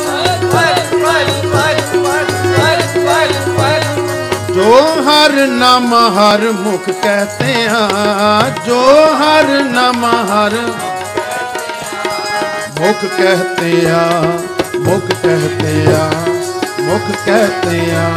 ਵਾਹਿਗੁਰੂ 1.34 2.02
ਵਾਹਿਗੁਰੂ 2.02 2.10
ਵਾਹਿਗੁਰੂ 2.52 3.56
ਵਾਹਿਗੁਰੂ 3.56 4.54
ਜੋ 4.54 4.72
ਹਰ 5.04 5.36
ਨਾਮ 5.50 5.94
ਹਰ 6.16 6.52
ਮੁਖ 6.54 6.90
ਕਹਤੇ 6.90 7.54
ਆ 7.70 8.50
ਜੋ 8.66 8.82
ਹਰ 9.22 9.48
ਨਾਮ 9.66 10.06
ਹਰ 10.30 10.56
ਮੁਖ 12.80 13.06
ਕਹਤੇ 13.18 13.90
ਆ 13.92 14.10
ਮੁਖ 14.80 15.12
ਕਹਤੇ 15.24 15.86
ਆ 15.96 16.31
ਮੁਖ 16.92 17.02
ਕਹਤੇ 17.26 17.92
ਆ। 17.92 18.10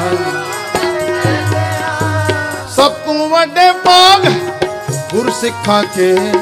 ਸਭ 2.77 2.93
ਤੋਂ 2.93 3.29
ਵੱਡੇ 3.29 3.73
ਪਾਗ 3.73 4.25
ਗੁਰ 5.11 5.31
ਸਿੱਖਾਂ 5.31 5.83
ਕੇ। 5.85 6.33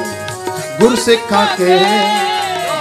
ਗੁਰ 0.79 0.95
ਸਿੱਖਾਂ 0.95 1.45
ਕੇ 1.57 1.77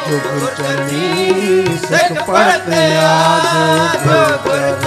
ਜੋ 0.09 0.19
ਗੁਰ 0.19 0.53
ਚਰਨੀ 0.59 1.79
ਸਿੱਖ 1.89 2.23
ਪੜਤੇ 2.23 2.97
ਆ। 2.97 3.39
ਜੋ 4.05 4.37
ਗੁਰ 4.37 4.81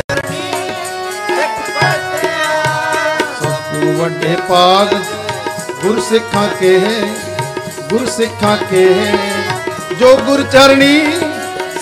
ਸਭ 3.39 3.51
ਤੋਂ 3.51 3.93
ਵੱਡੇ 3.93 4.36
ਪਾਗ 4.49 4.95
ਗੁਰ 5.84 6.01
ਸਿੱਖਾਂ 6.01 6.47
ਕੇ 6.60 6.80
ਗੁਰ 7.89 8.06
ਸਿੱਖਾਂ 8.06 8.58
ਕੇ। 8.58 9.13
ਜੋ 9.99 10.17
ਗੁਰ 10.17 10.43
ਚਰਣੀ 10.43 11.14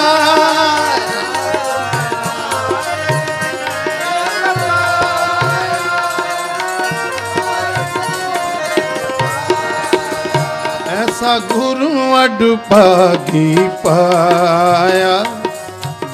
ਐਸਾ 10.95 11.37
ਗੁਰੂ 11.39 11.91
ਅਡ 12.25 12.43
ਪਾਗੀ 12.69 13.55
ਪਾਇਆ? 13.83 15.23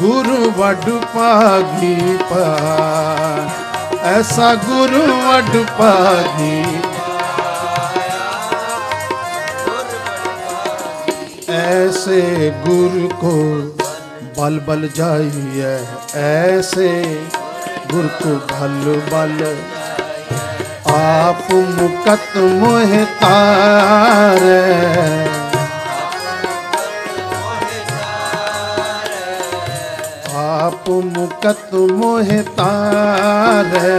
ਗੁਰੂ 0.01 0.51
ਵਡ 0.57 0.89
ਪਾਗੀ 1.15 2.17
ਪਾਇਆ? 2.29 3.49
ਐਸਾ 4.09 4.53
ਗੁਰੂ 4.55 5.05
ਵਡ 5.21 5.57
ਪਾਗੀ 5.77 6.63
ऐसे 12.05 12.49
गुरु 12.65 13.07
को 13.19 13.31
बल 14.37 14.57
बल 14.67 14.87
जाइए, 14.95 15.69
ऐसे 16.15 16.89
गुरु 17.91 18.09
को 18.21 18.33
बल 18.51 19.01
बल। 19.11 19.41
आप 20.93 21.47
मुकत 21.79 22.37
मोह 22.61 22.93
तारे 23.23 24.61
आप 30.35 30.89
मुकत 31.17 31.69
मोह 31.73 32.31
तारे 32.59 33.89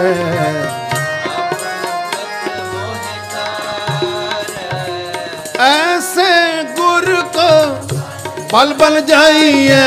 ਫਲ 8.57 8.73
ਬਨ 8.75 8.95
ਜਾਈਐ। 9.07 9.81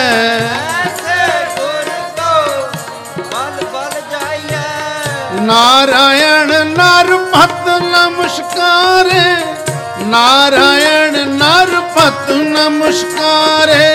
ਐਸੇ 0.79 1.45
ਗੁਰ 1.55 1.87
ਕੋ 2.17 2.33
ਫਲ 3.31 3.65
ਬਨ 3.73 3.95
ਜਾਈਐ। 4.11 5.39
ਨਾਰਾਇਣ 5.41 6.51
ਨਰਪਤ 6.67 7.69
ਨਮਸਕਾਰੇ 7.85 9.25
ਨਾਰਾਇਣ 10.05 11.17
ਨਰਪਤ 11.29 12.31
ਨਮਸਕਾਰੇ। 12.31 13.87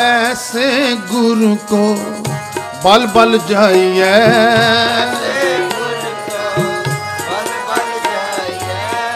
ऐसे 0.00 0.66
गुरु 1.10 1.54
को 1.70 1.84
ਬਲ 2.84 3.06
ਬਲ 3.06 3.38
ਜਾਈਐ। 3.38 4.20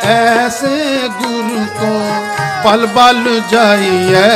ਐਸੇ 0.04 1.08
ਗੁਰੂ 1.08 1.64
ਕੋ 1.80 2.00
ਬਲ 2.64 2.86
ਬਲ 2.86 3.40
ਜਾਈਐ। 3.50 4.28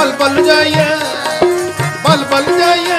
ਬਲ 0.00 0.12
ਬਲ 0.12 0.40
ਜਾਈਏ 0.44 0.84
ਬਲ 2.04 2.24
ਬਲ 2.30 2.44
ਜਾਈਏ। 2.58 2.89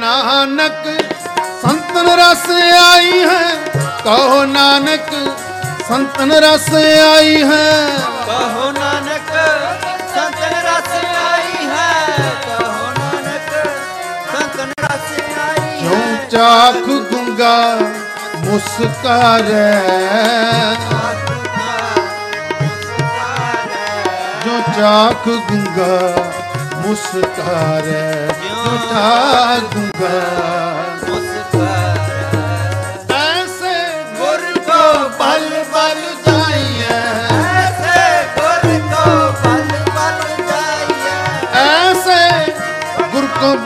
ਨਾਨਕ 0.00 1.04
ਸੰਤਨ 1.62 2.08
ਰਸ 2.08 2.50
ਆਈ 2.94 3.20
ਹੈ। 3.20 3.54
ਕਹੋ 4.04 4.44
ਨਾਨਕ 4.44 5.34
ਸੰਤਨ 5.88 6.32
ਰਸ 6.32 6.68
ਆਈ 7.14 7.42
ਹੈ। 7.42 7.98
ਕਹੋ 8.26 8.70
ਨਾਨਕ 8.70 9.32
ਸੰਤਨ 10.14 10.54
ਰਸ 10.68 10.92
ਆਈ 11.04 11.66
ਹੈ। 11.66 12.16
ਕਹੋ 12.46 12.88
ਨਾਨਕ 12.98 13.68
ਸੰਤਨ 14.32 14.72
ਰਸ 14.84 15.12
ਆਈ 15.38 15.80
ਜੋ 15.80 15.94
ਹੈ 15.94 16.28
ਚਾਖ 16.30 16.88
ਗੁੰਗਾ 17.12 17.78
ਮੁਸਕਾਰੇ। 18.36 19.70
ਜੋ 24.44 24.60
ਚਾਖ 24.80 25.28
ਗੁੰਗਾ 25.28 26.24
ਮੁਸਕਾਰੇ। 26.76 28.28
ਮਿਟਾ 28.62 29.58
ਦੂੰਗਾ 29.72 30.40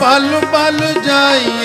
ਬਲ 0.00 0.40
ਬਲ 0.52 0.80
ਜਾਈ 1.04 1.63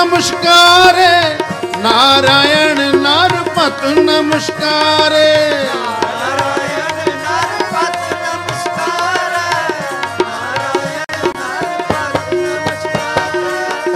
ਨਮਸਕਾਰੇ। 0.00 1.38
ਨਾਰਾਇਣ 1.78 2.78
ਨਰਪਤ 2.96 3.84
ਨਮਸਕਾਰੇ। 3.98 5.26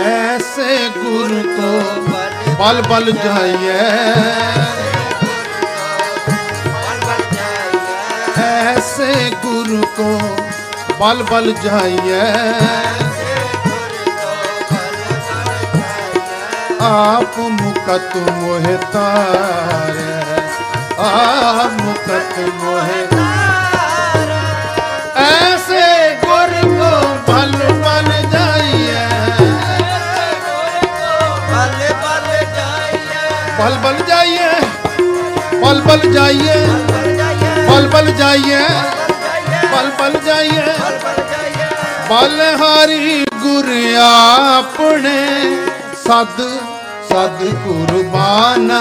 ਐਸੇ 0.04 0.88
ਗੁਰ 0.96 1.32
ਕੋ 1.56 1.72
ਬਲ 2.58 2.82
ਬਲ 2.88 3.10
ਜਾਈਏ 3.24 3.78
ਐਸੇ 8.44 9.30
ਗੁਰ 9.44 9.86
ਕੋ 9.96 10.18
ਬਲ 11.00 11.22
ਬਲ 11.22 11.52
ਜਾਈਏ 11.64 12.22
आप 16.86 17.34
मुकत 17.60 18.12
मोहे 18.38 18.76
तारे 18.94 20.08
आप 21.08 21.76
मुकत 21.84 22.34
मोह 22.62 22.88
ऐसे 25.22 25.84
गुर 26.24 26.52
को 26.72 26.90
बल 27.28 27.52
बल 27.84 28.10
जाइए। 28.34 29.02
भल 33.58 33.74
बन 33.84 34.04
जाइए 34.08 34.50
पल 35.62 35.80
पल 35.88 36.10
जाइए 36.12 36.56
पल 37.68 37.88
पल 37.92 38.12
जाइए 38.20 38.62
पल 39.72 39.90
पल 39.98 40.18
जाइए। 40.26 40.66
बलहारी 42.10 43.24
गुर 43.44 43.68
अपने 44.04 45.18
सद 46.04 46.36
ਸਦ 47.14 47.42
ਕੁਰਬਾਨਾ 47.64 48.78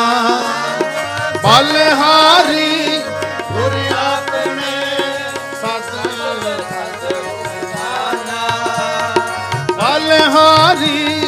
ਬਲਹਾਰੀ 1.44 2.98
ਗੁਰ 3.52 3.74
ਆਪਣੇ 3.98 4.72
ਸਦ 5.62 5.92
ਸਦ 6.70 7.04
ਕੁਰਬਾਨਾ 7.04 8.40
ਬਲਹਾਰੀ 9.76 11.28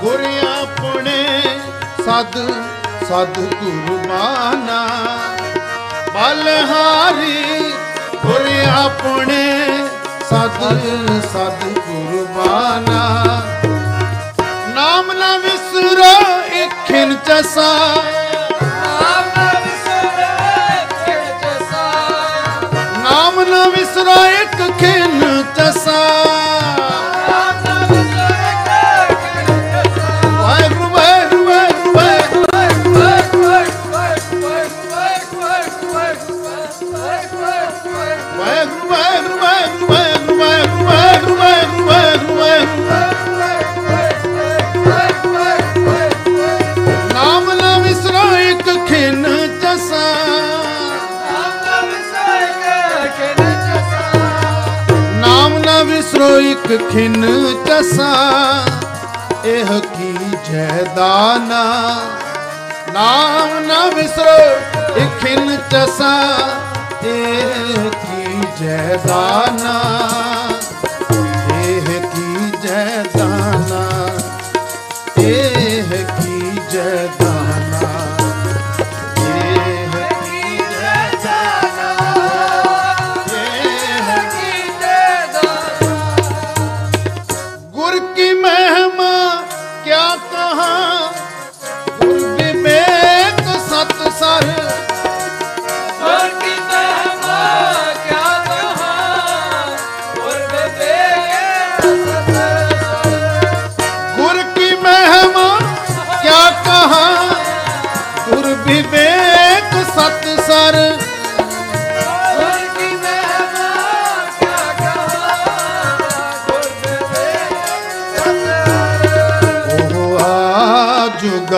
ਗੁਰ 0.00 0.24
ਆਪਣੇ, 0.44 1.18
ਸਦ 1.98 2.38
ਸਦ 3.08 3.38
ਕੁਰਬਾਨਾ 3.54 4.80
ਬਲਹਾਰੀ 6.14 7.72
ਗੁਰ 8.26 8.50
ਆਪਣੇ, 8.76 9.44
ਸਦ 10.30 10.60
ਸਦ 11.32 11.64
ਕੁਰਬਾਨਾ 11.78 13.39
coração. 17.40 18.09
ਇੱਕ 56.74 56.90
ਖਿਨ 56.90 57.26
ਚਸਾ 57.66 58.12
ਇਹ 59.44 59.80
ਕੀ 59.96 60.12
ਜੈਦਾਨਾ। 60.50 61.62
ਨਾਮ 62.92 63.58
ਨਾ 63.66 63.86
ਵਿਸਰੋ 63.86 64.36
ਇੱਕ 64.96 65.18
ਖਿਨ 65.22 65.56
ਚਸਾ 65.70 66.12
ਇਹ 67.04 67.90
ਕੀ 67.90 68.40
ਜੈਦਾਨਾ। 68.60 69.74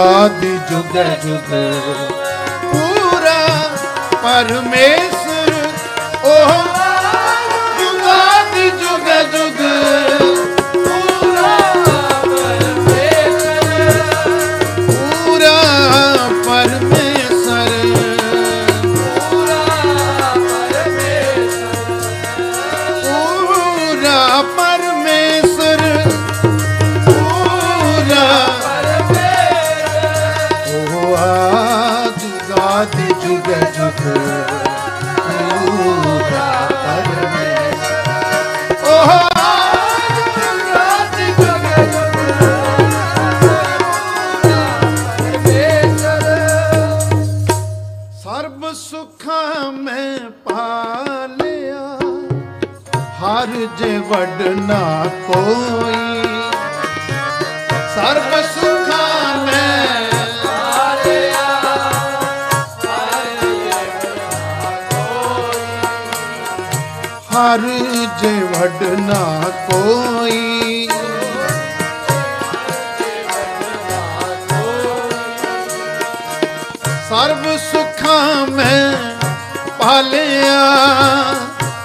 ਆਦਿ 0.02 0.52
ਜੁਗ 0.70 0.96
ਜੁਗ। 1.24 1.50
ਪੂਰਾ 2.72 3.40
ਪਰਮੇਸ਼ਰ 4.22 5.31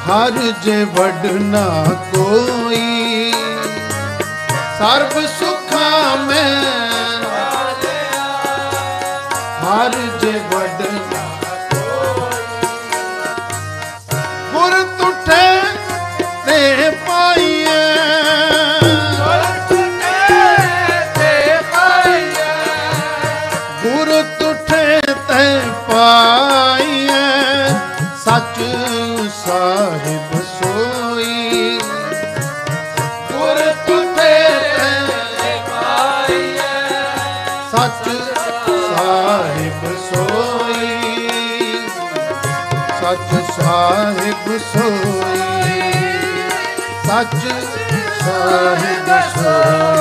ਹਰ 0.08 0.32
ਜੇ 0.64 0.84
ਵਡਨਾ 0.84 1.86
ਕੋਈ। 2.16 3.34
ਸਰਬ 4.80 5.26
ਸੁਖਾ 5.40 6.16
ਮੈਂ। 6.16 6.62
ਹਰ 9.64 9.92
ਜੇ 10.22 10.32
ਵਡਨਾ 10.32 11.27
Nagasura. 49.08 49.97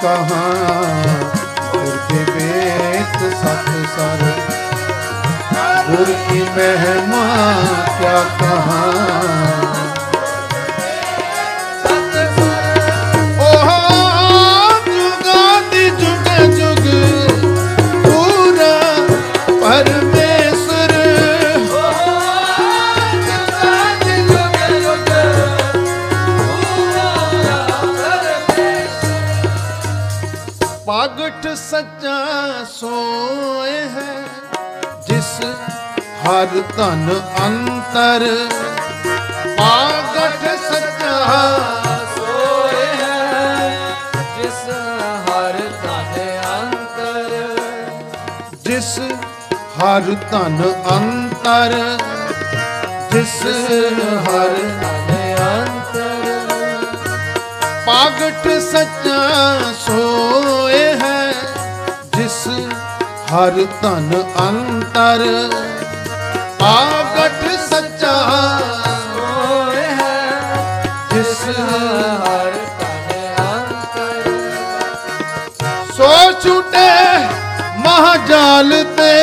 ਕਹਾ 0.06 0.42
ਗੁਰ 1.74 1.98
ਕੀ 2.10 2.18
ਬੇਤ 2.32 3.18
ਸਤ 3.36 3.70
ਸਰ। 3.96 4.24
ਗੁਰ 5.90 6.14
ਕੀ 6.30 6.42
ਮਹਿਮਾ 6.42 7.24
ਕਿਆ 8.00 8.24
ਕਹਾ 8.40 8.82
ਹਰ 36.36 36.62
ਧਨ 36.78 37.10
ਅੰਤਰ 37.42 38.24
ਆਗਠ 39.62 40.42
ਸੱਚਾ 40.62 41.14
ਜਿਸ 48.66 48.98
ਹਰ 49.78 50.10
ਧਨ 50.32 50.62
ਅੰਤਰ, 50.92 51.74
ਜਿਸ 53.12 53.42
ਹਰ 54.28 54.56
ਧਨ 54.82 55.14
ਅੰਤਰ, 55.42 56.16
ਪਾਗਟ 57.86 58.48
ਸੱਚਾ 58.62 59.20
ਸੋਏ 59.86 60.84
ਹੈ। 61.02 61.32
ਜਿਸ 62.18 62.48
ਹਰ 63.32 63.66
ਧਨ 63.82 64.24
ਅੰਤਰ 64.40 65.24
ਆਗਟ 66.66 67.42
ਸੱਚਾ 67.70 68.14
ਹੋਏ 69.16 69.84
ਹੈ, 69.84 70.84
ਜਿਸ 71.14 71.44
ਹਰ 71.60 72.54
ਤਨ 72.80 73.44
ਅੰਤਰ। 73.46 74.24
ਸੋ 75.98 76.12
ਛੁਟੇ 76.42 76.90
ਮਹਾਜਾਲ 77.78 78.84
ਤੇ। 78.98 79.14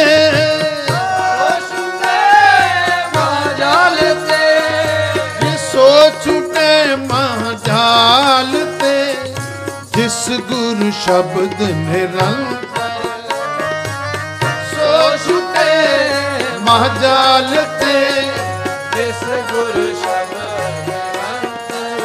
ਮਹਾਜਾਲ 6.96 8.52
ਤੇ, 8.80 9.14
ਜਿਸ 9.96 10.28
ਗੁਰ 10.40 10.90
ਸ਼ਬਦ 11.04 11.62
ਨਿਰੰਗ 11.62 12.41
ਮਹਾਜਾਲ 17.12 17.64
ਤੇ 17.80 17.96
ਜਿਸ 18.94 19.22
ਗੁਰ 19.50 19.76
ਸ਼ਬਦ 20.02 20.52
ਨਿਰੰਤਰ 20.86 22.00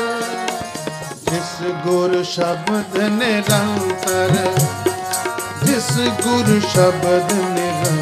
ਜਿਸ 1.30 1.52
ਗੁਰ 1.86 2.24
ਸ਼ਬਦ 2.24 2.98
ਨਿਰੰਤਰ 3.12 4.32
ਜਿਸ 5.64 5.92
ਗੁਰ 6.24 6.60
ਸ਼ਬਦ 6.74 7.32
ਨਿਰੰਤਰ। 7.34 7.97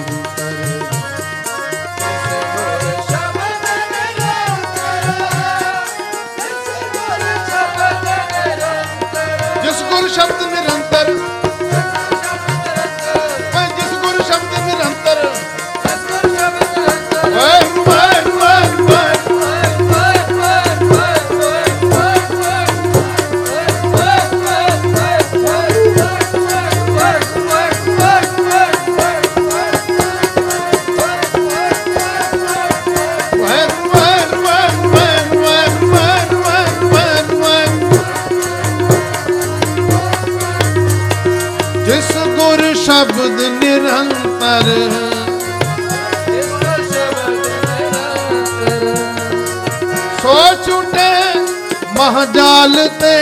ਮਹਾਂ 52.06 52.26
ਜਾਲ 52.26 52.76
ਤੇ। 53.00 53.16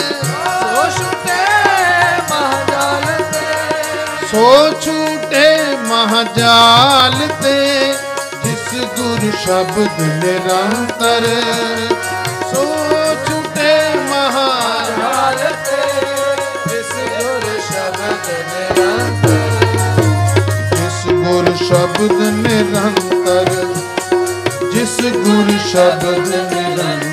ਸੋ 0.00 0.84
ਛੁਟੇ 0.90 1.42
ਮਹਾਂ 2.30 2.64
ਜਾਲ 2.70 3.22
ਤੇ। 3.32 4.26
ਸੋ 4.26 4.46
ਛੁਟੇ 4.80 5.44
ਮਹਾਂ 5.82 6.24
ਜਾਲ 6.36 7.14
ਤੇ 7.42 7.54
ਜਿਸ 8.44 8.66
ਗੁਰ 8.96 9.30
ਸ਼ਬਦ 9.44 10.00
ਨਿਰੰਤਰ। 10.24 11.26
ਸੋ 12.50 12.64
ਛੁਟੇ 13.28 13.72
ਮਹਾਂ 14.10 14.50
ਜਾਲ 14.98 15.38
ਤੇ 15.66 15.82
ਜਿਸ 16.68 16.92
ਗੁਰ 17.14 17.48
ਸ਼ਬਦ 17.68 18.30
ਨਿਰੰਤਰ। 18.50 19.48
ਜਿਸ 20.74 21.04
ਗੁਰ 21.14 21.54
ਸ਼ਬਦ 21.64 22.20
ਨਿਰੰਤਰ 22.42 23.48
ਜਿਸ 24.72 25.00
ਗੁਰ 25.16 25.58
ਸ਼ਬਦ 25.70 26.34
ਨਿਰੰਤਰ। 26.54 27.05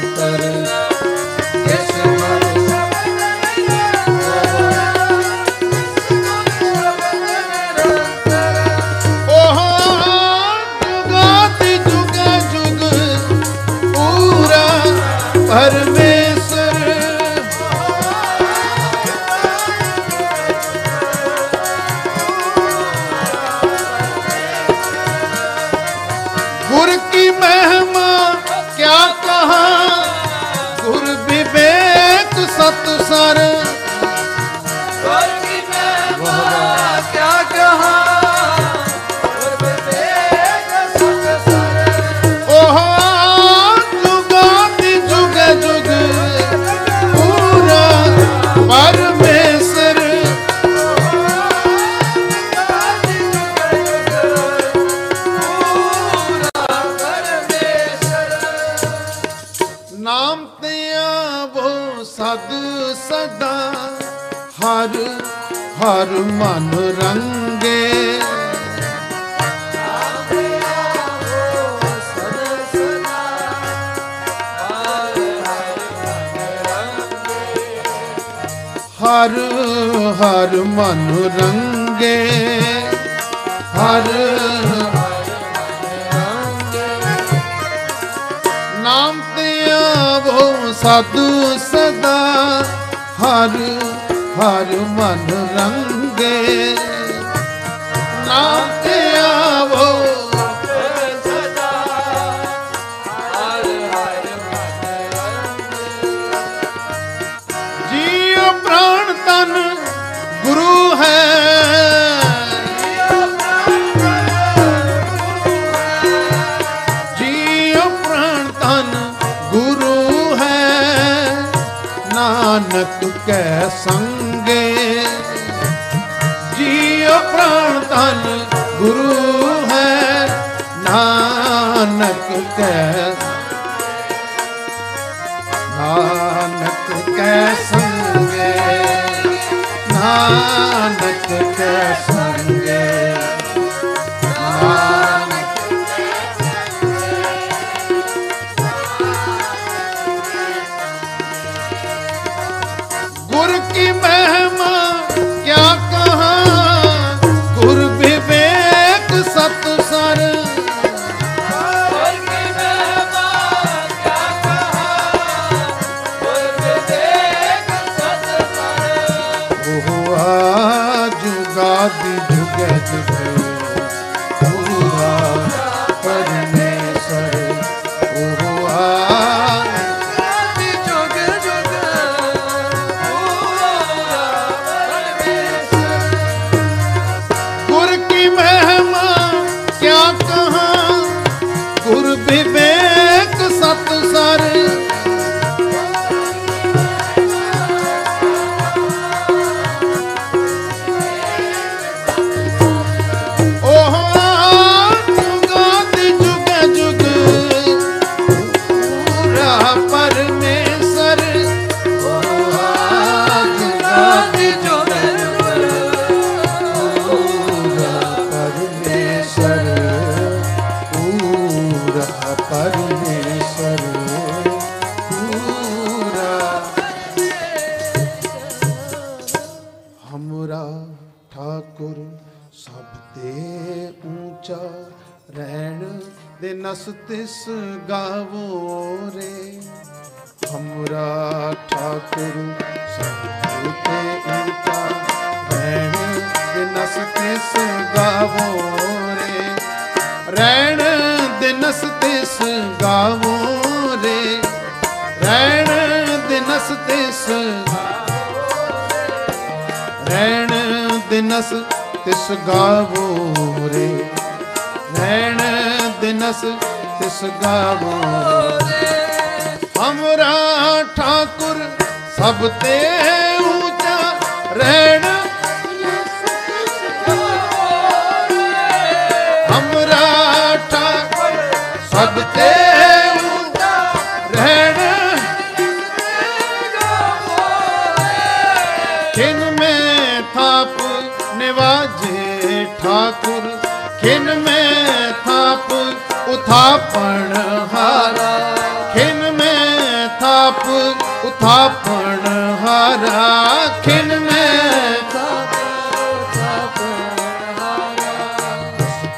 ਆਪ 300.64 301.26
ਉਥਾਪਣ 301.26 302.28
ਹਰਾ 302.62 303.68
ਖਿਨ 303.84 304.20
ਮੈਂ 304.20 305.02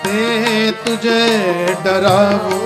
ਤੇ 0.03 0.71
ਤੁਝੇ 0.85 1.75
ਡਰਾਵੋ 1.83 2.64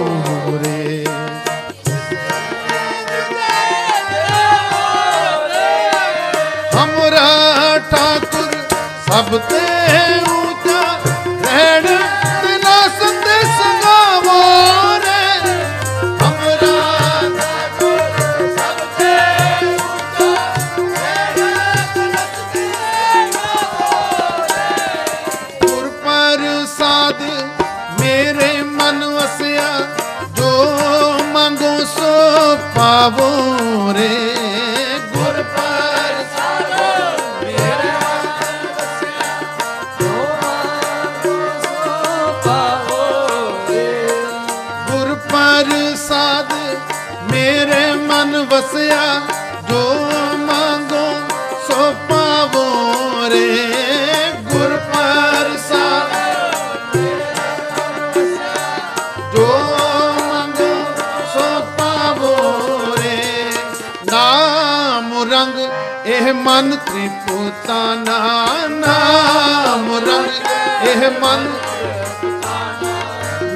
ਮਨ 71.11 71.47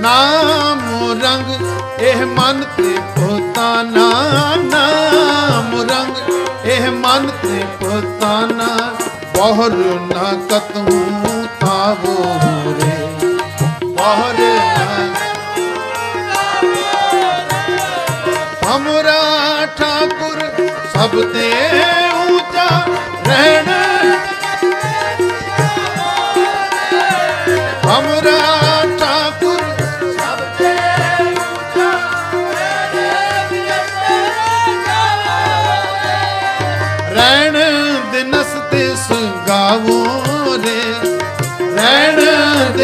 ਨਾਮ 0.02 0.82
ਰੰਗ, 1.24 1.52
ਇਹ 2.02 2.26
ਮਨ 2.28 2.64
ਤੇ 2.78 2.96
ਪੋਤਾਨਾ 3.16 4.10
ਨਾਮ 4.64 5.76
ਰੰਗ, 5.90 6.32
ਇਹ 6.66 6.90
ਮਨ 6.92 7.30
ਤੇ 7.44 7.64
ਪੋਤਾਨਾ 7.80 8.68
ਬਹਰ 9.38 9.76
ਨਾ 10.08 10.32
ਕਤੂ 10.50 11.00
ਤਾਵੋ 11.60 12.16
ਰੇ 12.80 12.98
ਬਹਰ 13.86 14.42
ਹਮਰਾ 18.66 19.22
ਠਾਕੁਰ 19.78 20.40
ਸਭ 20.94 21.12
ਤੇ 21.34 21.50
ਉੱਚਾ 22.36 22.68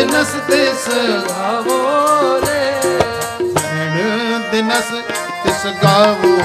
ਦਿਨਸ 0.10 0.32
ਤਿਸ 0.47 0.88
ਗਾਵੋ 1.30 2.39
ਰੇ। 2.41 2.72
ਦਿਨਸ 4.51 4.89
ਤਿਸ 5.43 5.66
ਗਾਵੋ। 5.84 6.38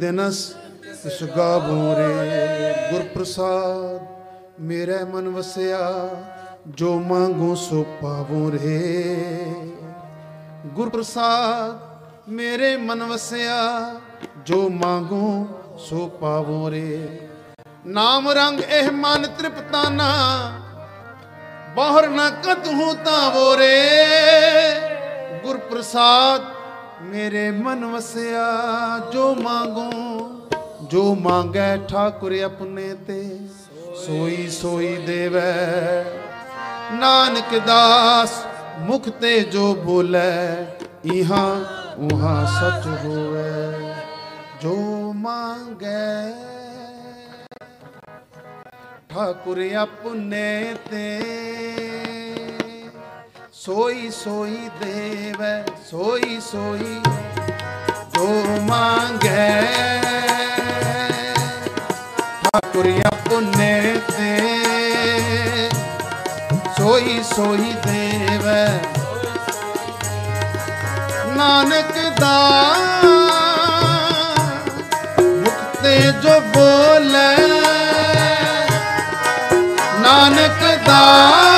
ਦਿਨਸ 0.00 0.38
ਇਸ 1.06 1.22
ਗਾਵੋ 1.36 1.94
ਰੇ 1.96 2.72
ਗੁਰ 2.90 3.02
ਪ੍ਰਸਾਦ 3.14 4.60
ਮੇਰੇ 4.60 4.98
ਮਨ 5.04 5.28
ਵਸਿਆ, 5.28 5.78
ਜੋ 6.68 6.92
ਮੰਗੋ 7.00 7.54
ਸੋ 7.54 7.82
ਪਾਵੋ 8.02 8.50
ਰੇ 8.52 8.80
ਗੁਰ 10.74 10.88
ਪ੍ਰਸਾਦ 10.88 12.30
ਮੇਰੇ 12.30 12.76
ਮਨ 12.76 13.02
ਵਸਿਆ, 13.04 13.60
ਜੋ 14.46 14.68
ਮੰਗੋ 14.68 15.46
ਸੋ 15.80 16.06
ਪਾਵੋ 16.20 16.70
ਰੇ 16.70 17.20
ਨਾਮ 17.86 18.28
ਰੰਗ 18.30 18.60
ਇਹ 18.60 18.90
ਮਨ 18.92 19.26
ਤ੍ਰਿਪਤਾਨਾ, 19.38 20.10
ਬਾਹਰ 21.76 22.08
ਨਾ 22.08 22.28
ਕਤਹੂ 22.44 22.92
ਤਾਵੋ 23.04 23.56
ਰੇ 23.58 23.74
ਗੁਰ 25.42 25.56
ਪ੍ਰਸਾਦ 25.70 26.56
ਮੇਰੇ 27.02 27.50
ਮਨ 27.50 27.84
ਵਸਿਆ, 27.84 28.46
ਜੋ 29.12 29.34
ਮੰਗੋ, 29.34 30.46
ਜੋ 30.82 31.14
ਮੰਗੈ 31.14 31.76
ਠਾਕੁਰ 31.88 32.32
ਆਪਣੇ 32.44 32.94
ਤੇ। 33.06 33.22
ਸੋਈ 33.96 34.48
ਸੋਈ 34.48 34.96
ਦੇਵੈ, 34.96 36.04
ਨਾਨਕ 36.92 37.58
ਦਾਸ, 37.66 38.32
ਮੁਖ 38.80 39.08
ਤੇ 39.20 39.40
ਜੋ 39.44 39.74
ਬੋਲੇ, 39.74 40.66
ਇਹਾਂ 41.14 41.54
ਉਹਾਂ 41.98 42.44
ਸਚ 42.46 42.86
ਹੋਵੇ, 43.04 43.92
ਜੋ 44.62 44.76
ਮੰਗੈ 45.16 46.32
ਠਾਕੁਰ 49.08 49.62
ਆਪਣੇ 49.74 50.74
ਤੇ। 50.90 51.06
ਸੋਈ 53.58 54.10
ਸੋਈ 54.10 54.68
ਦੇਵੈ, 54.80 55.64
ਸੋਈ 55.90 56.38
ਸੋਈ 56.40 57.00
ਜੋ 58.14 58.26
ਮੰਗੈ। 58.60 59.62
ਠਾਕੁਰ 62.42 62.86
ਆਪਣੇ 63.06 63.96
ਤੇ 64.08 65.70
ਸੋਈ 66.78 67.22
ਸੋਈ 67.34 67.72
ਦੇਵੈ। 67.86 68.68
ਨਾਨਕ 71.36 71.98
ਦਾ 72.20 72.38
ਮੁਖ 75.20 75.82
ਤੇ 75.82 76.00
ਜੋ 76.22 76.40
ਬੋਲੇ, 76.54 77.36
ਨਾਨਕ 80.00 80.64
ਦਾ 80.86 81.57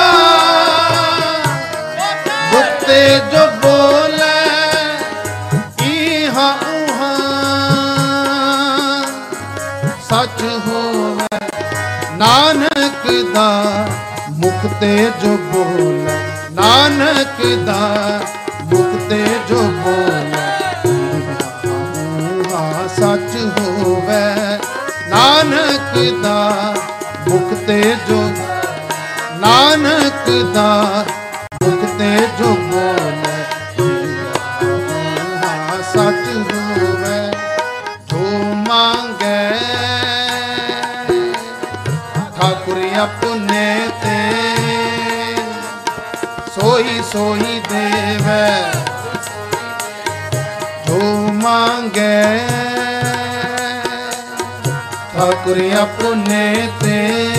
ਦਾ 13.41 13.87
ਮੁਖ 14.29 14.65
ਤੇ 14.79 15.11
ਜੋ 15.21 15.29
ਬੋਲੇ, 15.53 16.15
ਨਾਨਕ 16.51 17.39
ਦਾ 17.65 18.19
ਮੁਖ 18.63 19.09
ਤੇ 19.09 19.17
ਜੋ 19.49 19.61
ਬੋਲੇ 19.77 20.41
ਹਾਂ 22.51 22.87
ਸੱਚ 22.87 23.35
ਹੋਵੇ, 23.59 24.21
ਨਾਨਕ 25.09 25.97
ਦਾ 26.23 26.75
ਮੁਖ 27.27 27.53
ਤੇ 27.67 27.81
ਜੋ, 28.09 28.21
ਨਾਨਕ 29.39 30.29
ਦਾ 30.53 31.05
ਸੋਈ 47.13 47.61
ਦੇਵੈ, 47.69 48.71
ਜੋ 50.87 50.99
ਮੰਗੇ। 51.33 52.23
ਠਾਕੁਰ 55.13 55.59
ਆਪਣੇ 55.81 56.69
ਤੇ, 56.81 57.29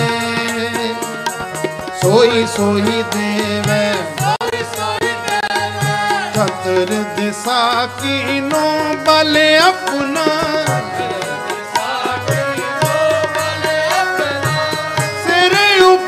ਸੋਈ 2.02 2.46
ਸੋਈ 2.56 3.02
ਦੇਵੈ। 3.14 3.94
ਸੋਈ 4.18 4.64
ਸੋਈ 4.76 5.12
ਦੇਵੈ 5.26 6.30
ਖਤਰ 6.34 6.94
ਦੇ 7.16 7.32
ਸਾਕੀ 7.44 8.40
ਨੂੰ 8.40 8.96
ਬਲ 9.04 9.36
ਆਪਣਾ। 9.62 10.26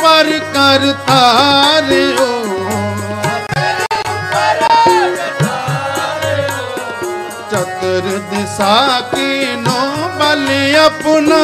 ਪਰ 0.01 0.29
ਕਰ 0.55 0.93
ਤਾਰਿਓ 1.07 2.44
ਸਾਕੀਨੋ 8.57 9.81
ਬਲ 10.19 10.49
ਆਪਣਾ 10.77 11.43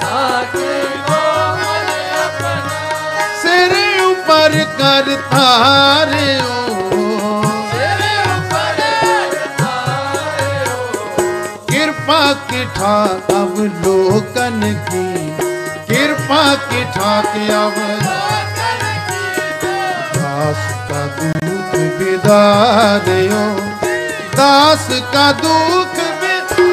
ਸਾਕੀਨੋ 0.00 1.20
ਬਲ 1.56 1.90
ਆਪਣਾ। 2.16 3.26
ਸਿਰ 3.42 3.74
ਉਪਰ 4.02 4.52
ਕਰ 4.78 5.16
ਧਾਰਿਓ। 5.30 6.56
ਸਿਰ 7.72 8.02
ਉਪਰ 8.28 8.82
ਧਾਰਿਓ 9.58 10.76
ਕਿਰਪਾ 11.70 12.20
ਕੀ 12.50 12.64
ਠਾਕ 12.76 13.30
ਅਵ 13.32 13.62
ਲੋਕਨ 13.84 14.74
ਕੀ। 14.90 15.06
ਕਿਰਪਾ 15.88 16.42
ਕੀ 16.70 16.84
ਠਾਕ 16.94 17.36
ਅਵ 17.36 17.78
ਲੋਕਨ 17.78 18.82
ਕੀ 19.08 19.22
ਦਾਸ 20.14 20.62
ਕਾ 20.90 21.06
ਦੂਤ 21.16 21.74
ਵਿਦਾਰਿਓ 21.98 23.42
दास 24.37 24.87
का 25.13 25.31
दुख 25.41 25.97
विदा 26.21 26.67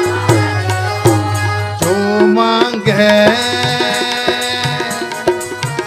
जो 1.81 1.95
मांगे 2.37 3.09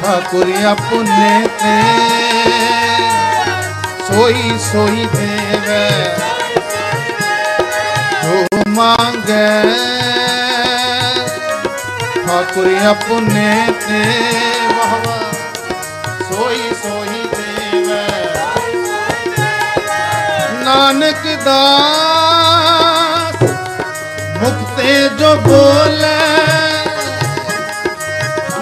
ठाकुर 0.00 0.50
अपने 0.72 1.34
ते 1.61 1.76
सोई 4.09 4.59
सोई 4.64 5.05
देवे 5.14 5.82
जो 8.24 8.62
मांगे 8.78 9.46
ठाकुर 12.26 12.68
अपने 12.92 13.48
ते 13.86 14.02
वाह 14.76 14.94
वाह 15.07 15.32
सोई 16.30 16.62
सोई 16.82 17.22
देवे 17.34 18.02
नानक 20.66 21.24
ਦਾਸ 21.45 23.43
ਮੁਕਤੇ 24.37 25.09
ਜੋ 25.19 25.35
ਬੋਲੇ, 25.35 26.19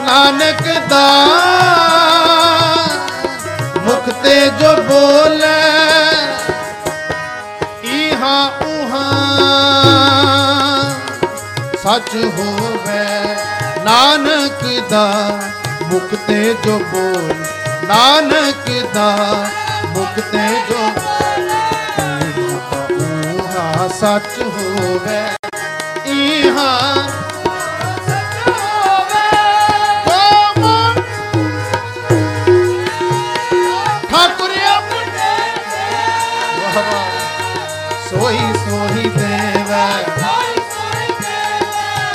ਨਾਨਕ 0.05 0.63
ਦਾਸ। 0.89 1.65
ਮੁਕਤੇ 3.79 4.35
ਜੋ 4.59 4.71
ਬੋਲੇ 4.83 5.59
ਇਹਾ 7.83 8.37
ਉਹਾ 8.65 9.09
ਸੱਚ 11.83 12.15
ਹੋਵੇ 12.37 13.05
ਨਾਨਕ 13.83 14.61
ਦਾ, 14.89 15.05
ਮੁਕਤੇ 15.83 16.39
ਜੋ 16.65 16.79
ਬੋਲ, 16.91 17.33
ਨਾਨਕ 17.83 18.65
ਦਾ, 18.93 19.09
ਮੁਕਤੇ 19.85 20.47
ਜੋ 20.69 20.89
ਸੱਚ 23.99 24.41
ਹੋਵੇ, 24.41 25.21
ਇਹਾਂ 26.05 26.95
ਸੋਈ 38.09 38.37
ਸੋਈ 38.65 39.09
ਦੇਵਾ। 39.09 39.85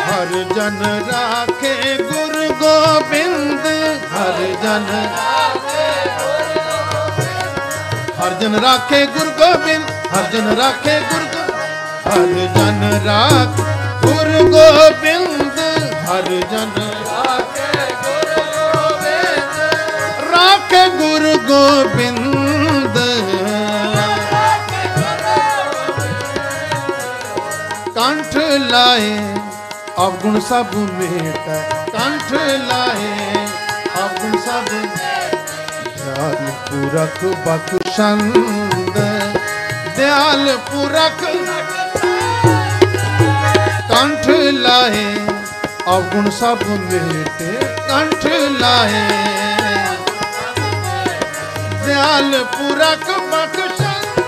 ਹਰ 0.08 0.32
ਜਨ 0.54 0.80
ਰਾਖੇ 1.08 1.96
ਗੁਰ 2.02 2.48
ਗੋਬਿੰਦ। 2.52 3.66
ਹਰ 4.14 4.40
ਜਨ 4.62 4.86
ਹਰ 8.20 8.34
ਜਨ 8.40 8.54
ਰਾਖੇ 8.54 9.04
ਗੁਰ 9.06 9.30
ਗੋਬਿੰਦ। 9.38 9.90
ਹਰ 10.16 10.30
ਜਨ 10.32 10.56
ਰਾਖੇ 10.56 11.00
ਗੁਰ 11.00 11.31
ਹਰ 12.12 12.32
ਜਨ 12.54 12.82
ਰਾਖ, 13.04 13.60
ਗੁਰ 14.02 14.28
ਗੋਬਿੰਦ, 14.42 15.58
ਹਰ 16.08 16.28
ਜਨ 16.50 16.70
ਰਾਖੇ 16.78 17.84
ਗੁਰ 17.94 18.34
ਗੋਬਿੰਦ। 18.46 19.60
ਰਾਖੇ 20.32 20.86
ਗੁਰ 20.88 21.36
ਗੋਬਿੰਦ। 21.48 22.98
ਕੰਠ 27.94 28.36
ਲਾਏ 28.70 29.16
ਅਵਗੁਣ 29.98 30.40
ਸਭ 30.40 30.74
ਮੇਟੈ। 30.74 31.60
ਕੰਠ 31.92 32.32
ਲਾਏ 32.68 33.46
ਅਵਗੁਣ 33.98 34.38
ਸਭ 34.40 34.68
ਦਿਆਲ 35.96 36.50
ਪੁਰਖ 36.68 37.24
ਬਖਸ਼ੰਦ 37.46 38.98
ਦਿਆਲ 39.96 40.56
ਪੁਰਖ 40.72 41.24
ਕੰਠ 44.22 44.54
ਲਾਏ 44.54 45.14
ਅਵਗੁਣ 45.88 46.28
ਸਭ 46.30 46.62
ਮੇਟੇ 46.68 47.52
ਕੰਠ 47.88 48.26
ਲਾਏ 48.50 49.00
ਦਿਆਲ 51.86 52.44
ਪੁਰਖ 52.52 53.08
ਬਖਸ਼ਣ, 53.30 54.20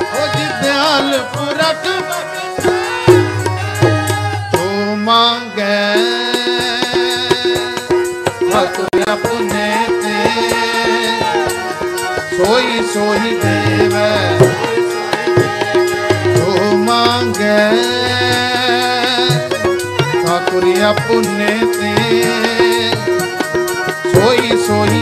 ਹੋ 0.00 0.26
ਜੀ 0.26 0.46
ਦਿਆਲ 0.62 1.18
ਪੁਰਖ 1.34 1.86
ਬਖਸ਼ਣ। 2.08 3.22
ਤੂੰ 4.52 4.98
ਮੰਗੇ 4.98 5.78
ਹਤੁ 8.50 8.86
ਆਪਣੇ 9.12 9.68
ਤੇ। 10.02 10.16
ਸੋਈ 12.36 12.82
ਸੋਈ 12.94 13.36
ਦੇਵੇ 13.36 14.10
ਤੂੰ 16.34 16.78
ਮੰਗੇ। 16.78 17.95
ਪੁਰਿਆ 20.56 20.92
ਪੁੰਨੇ 20.92 21.46
ਤੇ। 21.72 22.22
ਸੋਈ 24.12 24.56
ਸੋਈ 24.66 25.00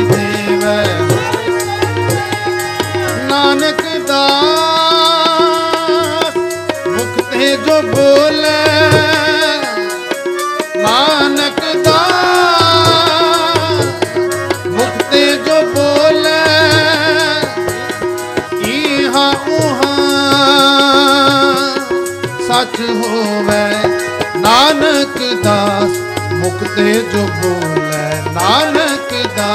ਤੇ 26.76 26.92
ਜੋ 27.12 27.26
ਬੋਲੇ 27.26 28.30
ਨਾਨਕ 28.30 29.36
ਦਾ। 29.36 29.50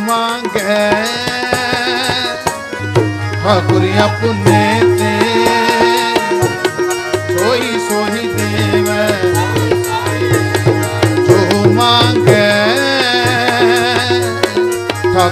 ਮੰਗੇ। 0.00 0.76
ਹਾਂ 3.44 3.60
ਗੁਰੀਆਂ 3.60 4.08
ਪੁੰਨ 4.08 4.39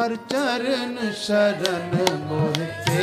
ਹਰ 0.00 0.14
ਚਰਨ 0.28 0.96
ਸ਼ਰਨ 1.14 1.96
ਮੋਹਿ 2.28 2.66
ਤੇ। 2.86 3.02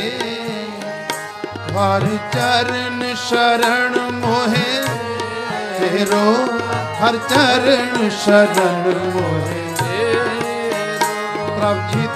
ਹਰ 1.74 2.06
ਚਰਨ 2.32 3.14
ਸ਼ਰਨ 3.28 3.98
ਮੋਹਿ 4.12 4.82
ਤੇਰੋ 5.78 6.32
ਹਰ 7.02 7.18
ਚਰਨ 7.28 8.08
ਸ਼ਰਨ 8.24 8.92
ਮੋਹਿ 9.14 9.64
ਪ੍ਰਭ 11.50 11.78
ਜੀ 11.92 12.07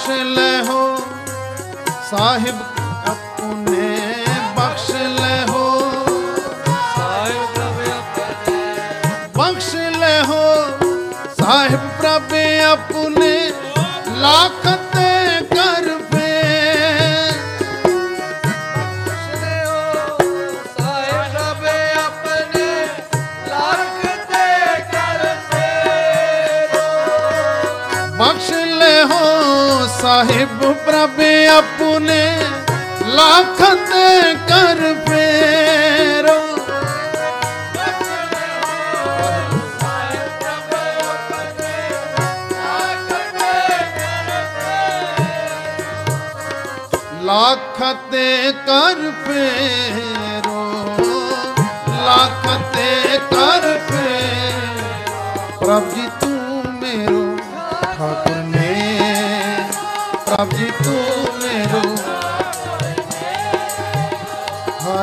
ਬਖਸ਼ 0.00 0.10
ਲੈਹੋ 0.26 0.96
ਸਾਹਿਬ 2.10 2.79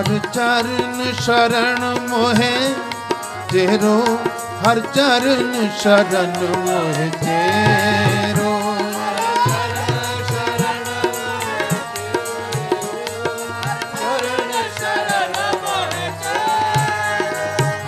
ਹਰ 0.07 0.17
ਚਰਨ 0.33 1.11
ਸ਼ਰਨ 1.21 1.81
ਮੋਹਿ, 2.09 2.51
ਤੇਰੋ 3.51 3.95
ਹਰ 4.63 4.79
ਚਰਨ 4.95 5.67
ਸ਼ਰਨ 5.79 6.37
ਮੋਹਿ, 6.57 7.09
ਤੇਰੋ 7.15 8.53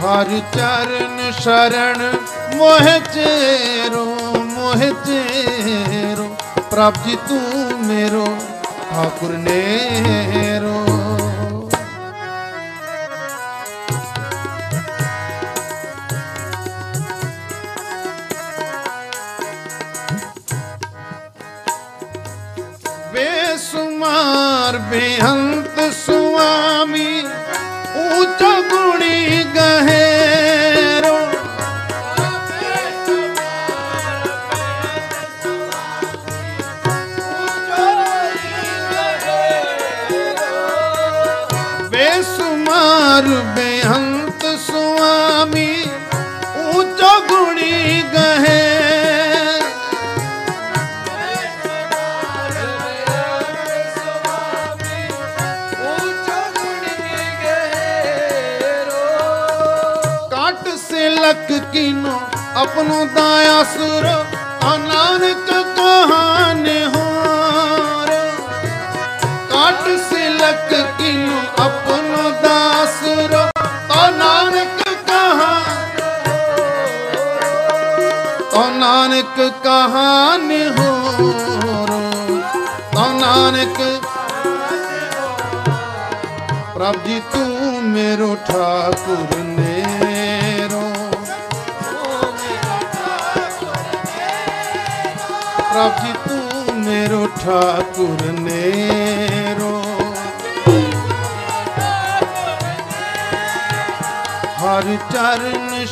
ਹਰ 0.03 0.39
ਚਰਨ 0.55 1.31
ਸ਼ਰਨ 1.39 2.11
ਮੋਹਿ, 2.55 2.99
ਤੇਰੋ 3.13 4.05
ਮੋਹਿ, 4.45 4.91
ਤੇਰੋ, 5.05 6.35
ਪ੍ਰਭ 6.71 7.03
ਜੀ 7.05 7.17
ਤੂੰ 7.29 7.79
ਮੇਰੋ, 7.85 8.25
ਠਾਕੁਰ 8.91 9.37
ਨੇਰੋ। 9.37 11.08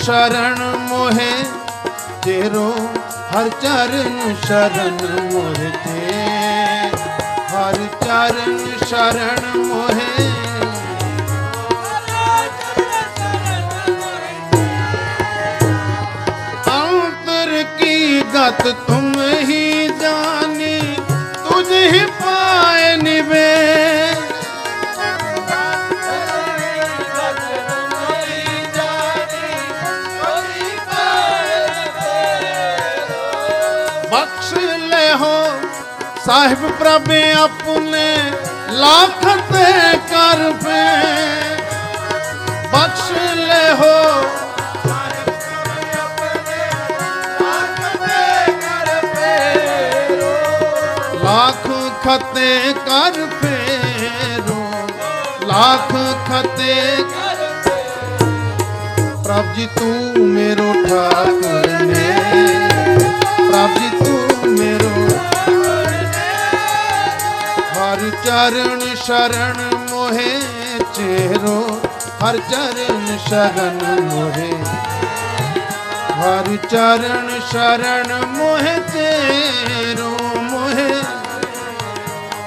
ਸ਼ਰਨ 0.07 0.61
ਮੋਹਿ 0.89 1.31
ਤੇਰੋ 2.23 2.69
ਹਰ 3.33 3.49
ਚਰਨ 3.61 4.35
ਸ਼ਰਨ 4.45 4.97
ਮੋਹਿ 5.33 5.71
ਤੇ। 5.85 6.91
ਹਰ 7.51 7.75
ਚਰਨ 8.03 8.57
ਸ਼ਰਨ 8.87 9.57
ਮੋਹਿ 9.57 10.27
ਗਤ 18.33 18.67
ਤੁਮ 18.87 19.06
ਸਾਹਿਬ 36.27 36.67
ਪ੍ਰਭ 36.79 37.11
ਆਪਨੇ 37.37 38.07
ਲੱਖ 38.71 39.25
ਤੇ 39.51 39.97
ਕਰ 40.09 40.41
ਪੇ। 40.63 40.81
ਬਖਸ਼ 42.73 43.11
ਲੈ 43.37 43.73
ਹੋ। 43.73 43.93
ਲੱਖ 51.23 51.67
ਖਤੇ 52.03 52.73
ਕਰ 52.85 53.25
ਫੇਰੋ 53.41 54.61
ਲੱਖ 55.47 55.91
ਖਤੇ 56.27 56.75
ਕਰ 57.11 57.45
ਪ੍ਰਭ 59.23 59.53
ਜੀ 59.55 59.67
ਤੂੰ 59.79 60.27
ਮੇਰੋ 60.27 60.73
ਠਾਕੁਰ 60.83 61.76
ਚਰਨ 68.27 68.95
ਸ਼ਰਨ 68.95 69.87
ਮੋਹੇ 69.89 70.39
ਚੇਰੋ, 70.95 71.81
ਹਰ 72.23 72.37
ਚਰਨ 72.37 73.17
ਸ਼ਰਨ 73.27 74.01
ਮੋਹੇ। 74.01 74.51
ਹਰ 76.13 76.57
ਚਰਨ 76.69 77.39
ਸ਼ਰਨ 77.51 78.25
ਮੋਹੇ 78.25 78.79
ਤੇਰੋ 78.93 80.17
ਮੋਹੇ। 80.41 81.03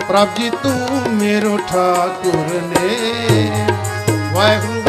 ਪ੍ਰਭ 0.08 0.28
ਜੀ, 0.36 0.50
ਤੂੰ 0.50 0.88
ਮੇਰੋ 1.10 1.56
ਠਾਕੁਰ 1.56 2.60
ਨੇ। 2.62 3.66
ਵਾਹਿਗੁਰੂ 4.32 4.79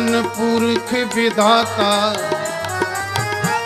ਪੂਰਨ 0.00 0.22
ਪੁਰਖ 0.22 1.14
ਵਿਧਾਤਾ। 1.14 2.14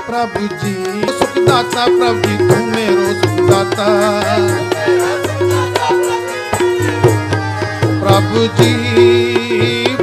ਪ੍ਰਭ 0.07 0.39
ਜੀ, 0.65 1.05
ਸੁਖਦਾਤਾ 1.19 1.87
ਪ੍ਰਭ 1.87 2.23
ਜੀ, 2.23 2.37
ਤੂੰ 2.37 2.67
ਮੇਰੋ 2.67 3.13
ਸੁਖਦਾਤਾ। 3.13 4.21
ਪ੍ਰਭ 8.01 8.63
ਜੀ 8.63 8.77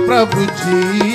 ਪ੍ਰਭ 0.07 0.39
ਜੀ। 0.39 1.08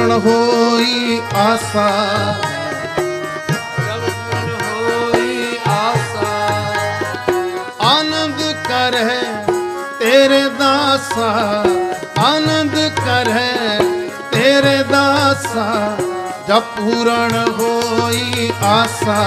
ਪੂਰਨ 0.00 0.12
ਹੋਈ 0.26 1.20
ਆਸਾ। 1.36 1.88
ਜਬ 3.78 4.04
ਪੂਰਨ 4.10 4.52
ਹੋਈ 4.62 5.58
ਆਸਾ 5.68 6.30
ਆਨੰਦ 7.86 8.40
ਕਰੈ 8.68 9.18
ਤੇਰੇ 9.98 10.42
ਦਾਸਾ। 10.58 11.28
ਆਨੰਦ 12.18 12.78
ਕਰੈ 12.98 13.78
ਤੇਰੇ 14.32 14.76
ਦਾਸਾ। 14.90 15.66
ਜਬ 16.48 16.62
ਪੂਰਨ 16.78 17.36
ਹੋਈ 17.58 18.52
ਆਸਾ। 18.64 19.20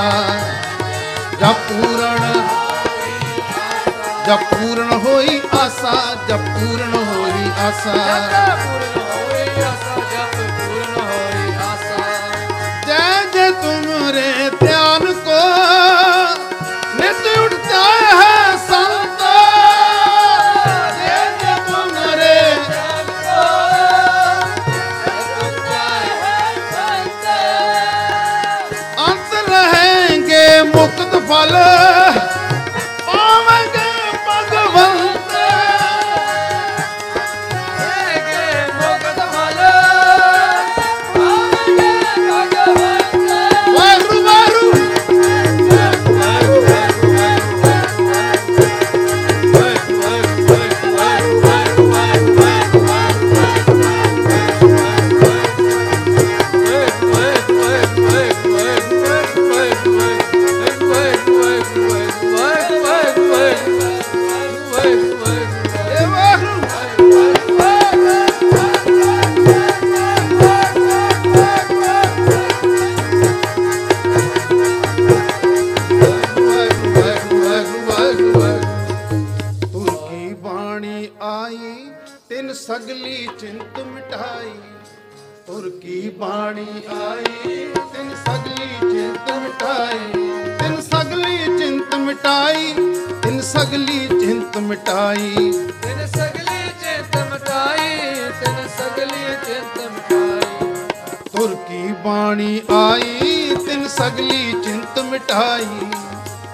ਜਬ 1.39 1.53
ਪੂਰਨ 1.69 2.41
ਜਬ 4.27 4.43
ਪੂਰਨ 4.51 4.91
ਹੋਈ 5.07 5.41
ਆਸਾ। 5.53 5.95
ਜਬ 6.29 6.39
ਪੂਰਨ 6.51 6.93
ਹੋਈ 6.97 7.41
ਆਸਾ 7.61 7.95
ਜਬ 7.99 7.99
ਪੂਰਨ 8.19 8.23
ਹੋਈ 8.23 8.53
ਆਸਾ। 8.53 8.61
ਬਾਣੀ 86.43 86.81
ਆਈ 86.93 87.65
ਤਿਨ 87.93 88.09
ਸਗਲੀ 88.15 88.65
ਚਿੰਤ 88.79 89.29
ਮਿਟਾਈ 89.33 90.23
ਤਿਨ 90.59 90.81
ਸਗਲੀ 90.81 91.37
ਚਿੰਤ 91.59 91.95
ਮਿਟਾਈ 91.95 92.73
ਤਿਨ 93.23 93.39
ਸਗਲੀ 93.41 94.07
ਚਿੰਤ 94.09 94.57
ਮਿਟਾਈ। 94.57 95.51
ਤਿਨ 95.83 96.05
ਸਗਲੀ 96.07 96.59
ਚਿੰਤ 96.81 97.17
ਮਟਾਈ 97.31 97.95
ਤਿਨ 98.41 98.67
ਸਗਲੀ 98.77 99.23
ਚਿੰਤ 99.45 99.79
ਮਟਾਈ। 99.87 100.71
ਤੁਰ 101.31 101.55
ਕੀ 101.69 101.81
ਬਾਣੀ 102.05 102.61
ਆਈ 102.71 103.55
ਤਿਨ 103.67 103.87
ਸਗਲੀ 103.87 104.51
ਚਿੰਤ 104.63 104.99
ਮਿਟਾਈ। 105.11 105.91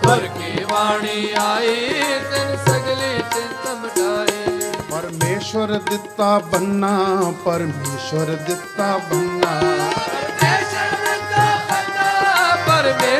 ਹਰ 0.06 0.28
ਕੀ 0.38 0.66
ਬਾਣੀ 0.72 1.28
ਆਈ 1.40 1.76
ਤਿਨ 2.32 2.56
ਸਗਲੀ 2.68 3.18
ਚਿੰਤ 3.34 3.68
ਮਟਾਈ। 3.84 4.38
ਪਰਮੇਸ਼ਵਰ 4.92 5.80
ਦਿੱਤਾ 5.90 6.38
ਬੰਨਾ 6.52 6.98
ਪਰਮੇਸ਼ਵਰ 7.46 8.36
ਦਿੱਤਾ 8.48 8.98
ਬੰਨਾ। 9.12 9.79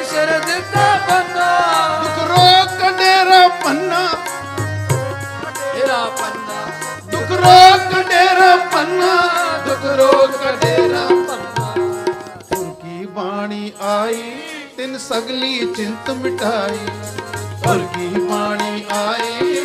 ਪਰਮੇਸ਼ਰ 0.10 0.40
ਦਿੱਤਾ 0.40 0.84
ਬੰਨਾ 1.10 1.48
ਦੁੱਖ 2.04 2.30
ਰੋਗ 2.30 2.80
ਕੰਡੇਰਾ 2.80 3.48
ਪੰਨਾ। 3.48 4.08
ਤੇਰਾ 5.74 6.06
ਪੰਨਾ। 6.06 6.66
ਦੁੱਖ 7.12 7.32
ਰੋਗ 7.32 7.94
ਕੰਡੇਰਾ 7.94 8.56
ਪੰਨਾ। 8.56 9.12
ਦੁੱਖ 9.68 9.86
ਰੋਗ 9.86 10.30
ਕਢੇਰਾ 10.30 11.06
ਪੰਨਾ। 11.10 11.74
ਤੁਰ 12.56 12.74
ਕੀ 12.82 13.06
ਬਾਣੀ 13.06 13.72
ਆਈ? 13.82 14.42
ਤਿਨ 14.78 14.98
ਸਗਲੀ 14.98 15.74
ਚਿੰਤ 15.74 16.10
ਮਿਟਾਈ। 16.10 16.88
ਤੁਰ 17.64 17.86
ਕੀ 17.96 18.08
ਬਾਣੀ 18.08 18.86
ਆਈ? 18.92 19.56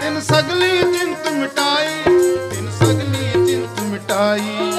ਤਿਨ 0.00 0.20
ਸਗਲੀ 0.20 0.78
ਚਿੰਤ 0.78 1.28
ਮਿਟਾਈ। 1.28 2.02
ਤਿਨ 2.50 2.70
ਸਗਲੀ 2.80 3.46
ਚਿੰਤ 3.46 3.80
ਮਿਟਾਈ। 3.80 4.69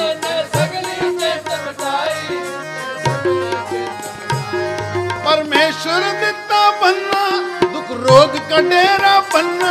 ਕਢੇਰਾ 8.61 9.19
ਪੰਨਾ। 9.33 9.69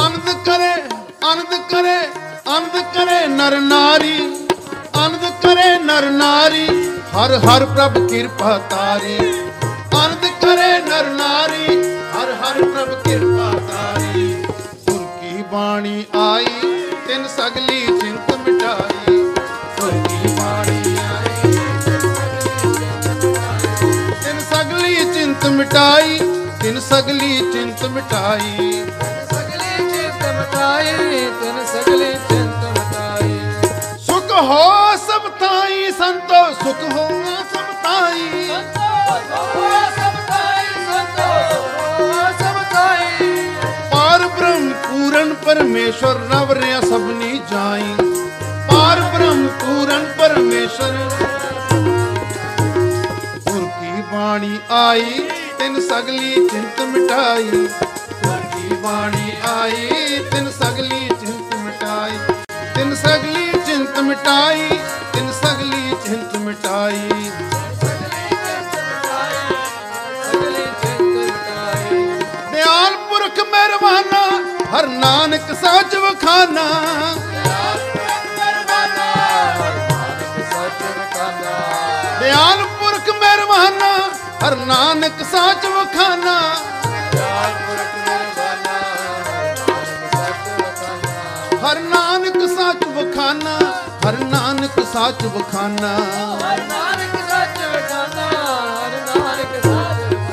ਆਨੰਦ 0.00 0.28
ਕਰੇ 0.46 0.70
ਆਨੰਦ 1.24 1.54
ਕਰੇ 1.70 1.96
ਆਨੰਦ 2.48 2.76
ਕਰੇ 2.94 3.26
ਨਰ 3.26 3.58
ਨਾਰੀ। 3.60 4.16
ਆਨੰਦ 4.96 5.26
ਕਰੇ 5.42 5.68
ਨਰ 5.84 6.10
ਨਾਰੀ 6.10 6.66
ਹਰ 7.16 7.36
ਹਰ 7.38 7.64
ਪ੍ਰਭ 7.66 7.98
ਕਿਰਪਾ 8.08 8.56
ਤਾਰੀ। 8.70 9.16
ਆਨੰਦ 9.94 10.26
ਕਰੇ 10.42 10.72
ਨਰ 10.88 11.12
ਨਾਰੀ 11.12 11.66
ਹਰ 12.14 12.32
ਹਰ 12.42 12.62
ਪ੍ਰਭ 12.64 13.02
ਕਿਰਪਾ 13.02 13.52
ਤਾਰੀ। 13.68 14.32
ਗੁਰ 14.88 15.04
ਕੀ 15.20 15.42
ਬਾਣੀ 15.52 16.04
ਆਈ 16.20 16.46
ਤਿਨ 17.08 17.26
ਸਗਲੀ 17.36 17.86
ਮਿਟਾਈ 25.52 26.18
ਤਿਨ 26.62 26.78
ਸਗਲੀ 26.80 27.38
ਚਿੰਤ 27.52 27.84
ਮਿਟਾਈ। 27.84 28.72
ਸਗਲੀ 29.30 29.90
ਚਿੰਤ 29.90 30.22
ਮਟਾਈ 30.36 30.92
ਤਿਨ 31.40 31.64
ਸਗਲੀ 31.72 32.12
ਚਿੰਤ 32.28 32.64
ਮਟਾਈ। 32.78 33.38
ਸੁਖ 34.06 34.32
ਹੋ 34.40 34.96
ਸਭ 35.06 35.28
ਥਾਈ 35.40 35.90
ਸੰਤੋ 35.98 36.44
ਸੁਖ 36.64 36.82
ਹੋ 36.92 37.08
ਸਭ 37.52 37.72
ਥਾਈ। 37.84 38.50
ਪੂਰਨ 44.84 45.32
ਪਰਮੇਸ਼ਰ 45.34 46.18
ਰਵ 46.30 46.52
ਰਿਆ 46.52 46.80
ਸਭਨੀ 46.80 47.40
ਜਾਈ। 47.50 47.94
ਪਾਰ 48.68 49.00
ਬ੍ਰਹਮ 49.00 49.46
ਪੂਰਨ 49.60 50.04
ਪਰਮੇਸ਼ਰ 50.18 50.92
ਬਾਣੀ 54.32 54.58
ਆਈ, 54.72 55.28
ਤਿਨ 55.58 55.80
ਸਗਲੀ 55.80 56.34
ਚਿੰਤ 56.48 56.80
ਮਿਟਾਈ। 56.90 57.50
ਗੁਰ 58.22 58.38
ਕੀ 58.52 58.74
ਬਾਣੀ 58.82 59.32
ਆਈ, 59.48 60.18
ਤਿਨ 60.30 60.50
ਸਗਲੀ 60.50 61.08
ਚਿੰਤ 61.10 61.54
ਮਿਟਾਈ। 61.54 62.16
ਤਿਨ 62.74 62.94
ਸਗਲੀ 62.94 63.60
ਚਿੰਤ 63.66 63.98
ਮਿਟਾਈ, 63.98 64.68
ਤਿਨ 65.12 65.30
ਸਗਲੀ 65.32 65.94
ਚਿੰਤ 66.04 66.36
ਮਿਟਾਈ। 66.36 67.30
ਸਗਲੀ 70.30 70.64
ਚਿੰਤ 70.82 71.02
ਮਟਾਈ 71.02 72.06
ਦਿਆਲ 72.52 72.96
ਪੁਰਖ 73.10 73.44
ਮਿਹਰਬਾਨਾ, 73.52 74.24
ਹਰ 74.76 74.86
ਨਾਨਕ 74.88 75.54
ਸਾਚ 75.62 75.96
ਵਖਾਨਾ 75.96 76.66
ਦਿਆਲ 82.20 82.62
ਪੁਰਖ 82.80 83.08
ਮਿਹਰਬਾਨਾ 83.10 83.88
ਹਰ 84.42 84.54
ਨਾਨਕ 84.56 85.20
ਸਾਚ 85.32 85.66
ਵਖਾਨਾ। 85.66 86.36
ਹਰ 91.64 91.80
ਨਾਨਕ 91.80 92.38
ਸਾਚ 92.48 92.84
ਬਖਾਨਾ 92.86 93.58
ਹਰ 94.04 94.18
ਨਾਨਕ 94.20 94.78
ਸੱਚ 94.92 95.24
ਵਖਾਨਾ, 95.24 95.92
ਹਰ 96.46 96.58
ਨਾਨਕ 96.70 97.12
ਸੱਚ 97.34 97.62
ਵਖਾਨਾ। 99.74 100.30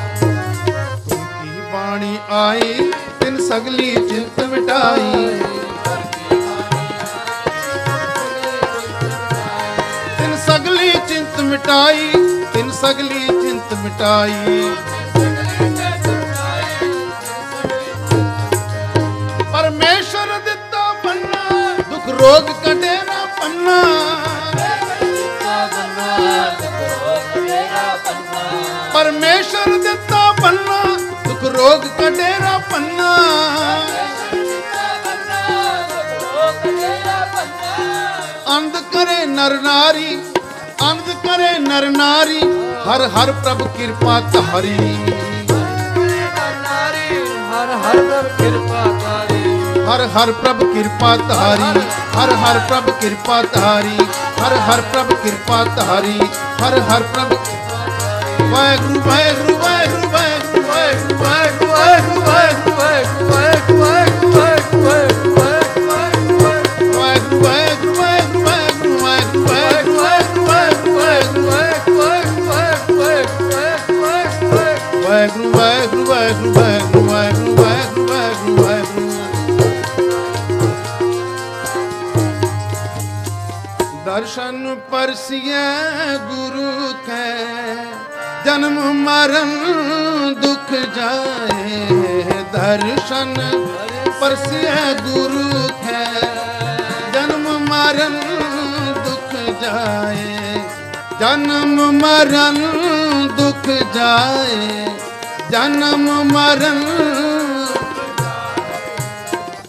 ਕੀ 1.41 1.61
ਬਾਣੀ 1.73 2.17
ਆਈ, 2.31 2.91
ਤਿਨ 3.19 3.37
ਸਗਲੀ 3.49 3.91
ਚਿੰਤ 4.09 4.39
ਮਿਟਾਈ। 4.43 5.11
ਤਿਨ 10.17 10.37
ਸਗਲੀ 10.47 10.91
ਚਿੰਤ 11.07 11.39
ਮਿਟਾਈ 11.41 12.11
ਤਿਨ 12.11 12.18
ਸਗਲੀ 12.81 13.25
ਚਿੰਤ 13.27 13.73
ਮਿਟਾਈ। 13.73 14.33
ਪਰਮੇਸ਼ਰ 19.53 20.29
ਦਿੱਤਾ 20.45 20.83
ਪੰਨਾ 21.03 21.43
ਦੁੱਖ 21.89 22.07
ਰੋਗ 22.21 22.51
ਕਟੇਰਾ 22.63 23.25
ਪੰਨਾ। 23.39 23.77
ਪਰਮੇਸ਼ਰ 28.93 29.77
ਦਿੱਤਾ 29.79 30.31
ਪੰਨਾ 30.41 30.81
ਦੁੱਖ 31.27 31.43
ਰੋਗ 31.57 31.85
ਕਟੇਰਾ 31.99 32.57
ਪੰਨਾ। 32.71 33.11
ਅੰਧ 38.57 38.77
ਕਰੇ 38.93 39.25
ਨਰ 39.25 39.59
ਨਾਰੀ, 39.61 40.17
ਅੰਧ 40.89 41.09
ਕਰੇ 41.25 41.57
ਨਰ 41.59 41.89
ਨਾਰੀ। 41.89 42.41
ਹਰ 42.87 43.01
ਹਰ 43.07 43.31
ਪ੍ਰਭ 43.31 43.61
ਕਿਰਪਾ 43.77 44.19
ਧਾਰੀ। 44.33 44.77
ਹਰ 47.59 47.75
ਹਰ 47.75 47.97
ਪ੍ਰਭ 47.99 48.27
ਕਿਰਪਾ 48.37 48.83
ਤਾਰੀ 48.99 49.47
ਹਰ 49.85 50.01
ਹਰ 50.15 50.31
ਪ੍ਰਭ 50.31 50.63
ਕਿਰਪਾ 50.71 51.15
ਧਾਰੀ 51.29 51.67
ਹਰ 52.15 52.33
ਹਰ 52.35 52.59
ਪ੍ਰਭ 52.59 52.89
ਕਿਰਪਾ 53.01 53.41
ਧਾਰੀ 53.53 53.97
ਹਰ 54.39 54.55
ਹਰ 54.67 54.81
ਪ੍ਰਭ 54.81 55.13
ਕਿਰਪਾ 55.13 55.63
ਧਾਰੀ 55.75 56.19
ਹਰ 56.61 56.79
ਹਰ 56.89 57.03
ਪ੍ਰਭ 57.03 57.33
ਵਾਹਿਗੁਰੂ 58.51 58.99
ਵਾਹਿਗੁਰੂ 59.07 59.57
ਵਾਹਿਗੁਰੂ। 59.57 59.88
ਦਰਸ਼ਨ 84.05 84.75
ਪਰਸੀਐ 84.91 86.17
ਗੁਰੂ 86.29 86.93
ਕੈ 87.07 87.35
ਜਨਮ 88.45 88.79
ਮਰਨ 88.95 89.53
ਦੁਖ 90.41 90.71
ਜਾਏ 90.95 92.43
ਦਰਸ਼ਨ 92.53 93.33
ਪਰਸੀਐ 94.21 94.93
ਗੁਰੂ 95.03 95.67
ਕੈ 95.83 96.05
ਜਨਮ 97.13 97.47
ਮਰਨ 97.69 98.19
ਦੁਖ 98.99 99.35
ਜਾਏ 99.61 100.61
ਜਨਮ 101.19 101.79
ਮਰਨ 101.93 102.57
ਦੁਖ 103.37 103.69
ਜਾਏ 103.93 104.87
ਜਨਮ 105.51 106.23
ਮਰਨ। 106.23 106.83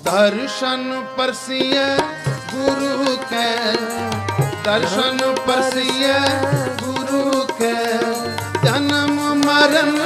ਦਰਸ਼ਨ 0.05 1.07
ਪਰਸੀਐ, 1.17 1.97
ਗੁਰੂ 2.55 3.17
ਕੈ। 3.31 3.57
ਦਰਸ਼ਨ 4.65 5.35
ਪਰਸੀਐ, 5.47 6.19
ਗੁਰੂ 6.83 7.47
ਕੈ। 7.59 7.99
ਜਨਮ 8.65 9.35
ਮਰਨ, 9.35 9.99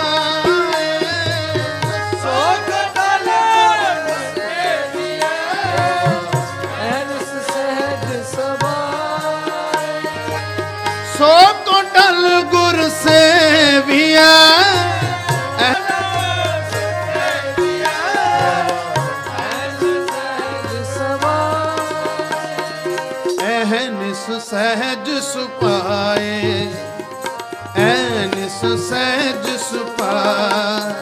ਸਹਿਜ 28.89 29.61
ਸੁਪਾਏ 29.61 30.93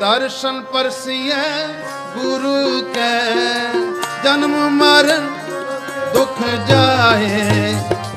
ਦਰਸ਼ਨ 0.00 0.62
ਪਰਸੀਐ, 0.62 1.66
ਗੁਰੂ 2.16 2.92
ਕੈ। 2.94 3.34
ਜਨਮ 4.24 4.68
ਮਰਨ, 4.70 5.36
ਦੁਖ 6.14 6.42
ਜਾਏ। 6.68 7.74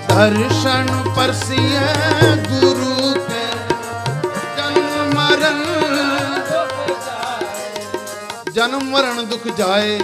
ਦਰਸ਼ਨ 0.10 1.14
ਪਰਸੀਐ, 1.16 1.94
ਗੁਰੂ 2.36 3.14
ਕੈ। 3.14 3.48
ਜਨਮ 4.58 5.12
ਮਰਨ 5.16 5.64
ਜਨਮ 8.54 8.84
ਮਰਨ, 8.84 9.26
ਦੁਖ 9.26 9.48
ਜਾਏ। 9.48 10.02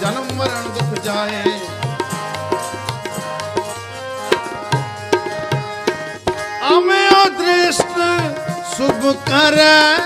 ਜਨਮ 0.00 0.36
ਮਰਨ, 0.36 0.62
ਦੁਖ 0.62 1.02
ਜਾਏ। 1.02 1.42
ਅਮਿਓ 6.68 7.01
ਦ੍ਰਿਸ਼ਟ 7.42 7.96
ਸੁਭ 8.72 9.04
ਕਰੈ 9.26 9.96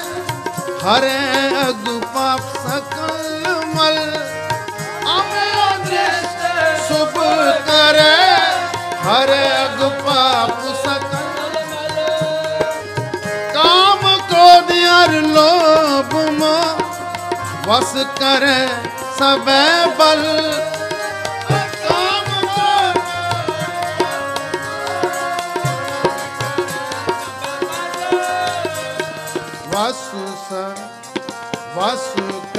ਹਰੇ 0.82 1.16
ਅਗ 1.60 1.88
ਪਾਪ 2.14 2.40
ਸਕਲ 2.58 3.54
ਮਲ 3.74 3.98
ਅਮਿਓ 5.10 5.66
ਦ੍ਰਿਸ਼ਟ 5.84 6.86
ਸੁਭ 6.88 7.18
ਕਰੈ 7.66 8.14
ਹਰੇ 9.02 9.42
ਅਗ 9.56 9.82
ਪਾਪ 10.06 10.62
ਸਕਲ 10.76 11.58
ਕਾਮ 13.54 14.06
ਕ੍ਰੋਧ 14.28 14.72
ਅਰ 14.94 15.20
ਲੋਭ 15.28 16.14
ਮੋਹ 16.32 16.80
ਵਸ 17.66 17.94
ਕਰੈ 18.20 18.58
ਸਬੈ 19.18 19.64
ਬਲ 19.98 20.24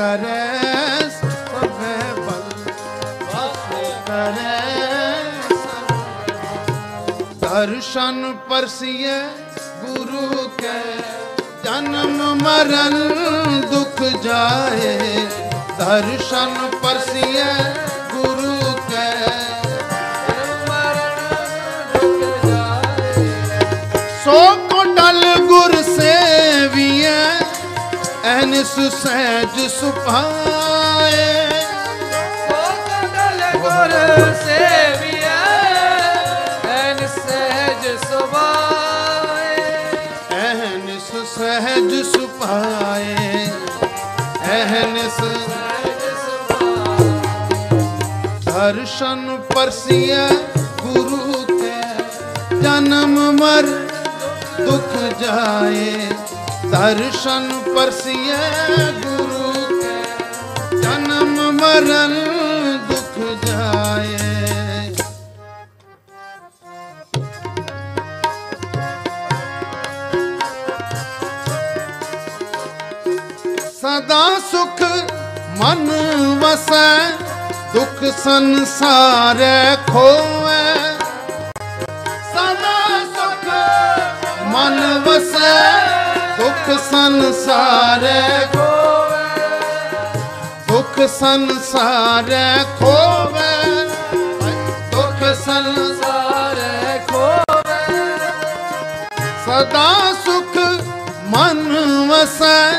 ਕਰੈ 0.08 1.10
ਸਭੈ 1.10 1.98
ਬਲ 2.18 2.72
ਵਾਸੂ 3.24 3.80
ਕਰੈ 4.08 4.60
ਸਭੈ 5.50 6.38
ਦਰਸ਼ਨ 7.42 8.38
ਪਰਸੀਐ 8.50 9.20
ਗੁਰੂ 9.82 10.48
ਕੈ, 10.62 10.80
ਜਨਮ 11.66 12.18
ਮਰਨ 12.44 12.96
ਦੁਖ 13.72 14.02
ਜਾਏ। 14.24 15.28
ਦਰਸ਼ਨ 15.80 16.56
ਪਰਸੀਐ 16.84 17.54
ਗੁਰੂ 18.14 18.56
ਕੈ 18.90 19.12
ਸੋ 24.24 24.40
ਕੋ 24.56 24.56
ਡਲ 24.56 24.67
ਨਿਸ 28.48 28.74
ਸਹਿਜ 28.94 29.56
ਸੁਭਾਏ। 29.72 31.48
ਸੋਤਲ 32.50 33.42
ਗੁਰ 33.56 33.94
ਸੇਵਿਆ 34.44 35.40
ਐਨ 36.76 37.08
ਸਹਿਜ 37.08 37.88
ਸੁਭਾਏ। 38.04 39.56
ਐਨ 40.38 41.00
ਸਹਿਜ 41.36 41.92
ਸੁਭਾਏ 42.06 43.16
ਐਨ 44.52 44.96
ਸਹਿਜ 45.18 46.04
ਸੁਭਾਏ 46.26 47.12
ਦਰਸ਼ਨ 48.46 49.38
ਪਰਸੀਆ 49.56 50.28
ਗੁਰੂ 50.82 51.34
ਤੇ। 51.50 52.56
ਜਨਮ 52.62 53.20
ਮਰ 53.32 53.66
ਦੁਖ 54.62 54.96
ਜਾਏ। 55.22 56.10
ਦਰਸ਼ਨ 56.72 57.50
ਪਰਸੀਏ 57.66 58.38
ਗੁਰੂ 59.02 59.52
ਕੈ, 59.82 60.78
ਜਨਮ 60.82 61.36
ਮਰਨ 61.52 62.16
ਦੁਖ 62.90 63.46
ਜਾਏ। 63.46 64.18
ਸਦਾ 73.82 74.24
ਸੁਖ 74.52 74.82
ਮਨ 75.58 75.90
ਵਸੈ, 76.42 77.12
ਦੁਖ 77.74 78.04
ਸੰਸਾਰੈ 78.24 79.76
ਖੋਵੈ। 79.92 80.76
ਸਦਾ 82.34 83.00
ਸੁਖ 83.16 83.48
ਮਨ 84.46 84.80
ਵਸੈ 85.06 85.77
ਦੁਖ 86.68 86.80
ਸੰਸਾਰੈ 86.80 88.48
ਦੁਖ 90.68 90.96
ਸੰਸਾਰੈ 91.10 92.58
ਖੋਵੈ, 92.80 93.54
ਦੁਖ 94.92 95.22
ਸੰਸਾਰੈ 95.46 95.94
ਸਾਰੇ 96.02 97.00
ਖੋਵੇ। 97.12 97.78
ਸਦਾ 99.46 100.14
ਸੁਖ 100.26 100.58
ਮਨ 101.28 101.64
ਵਸੈ, 102.10 102.72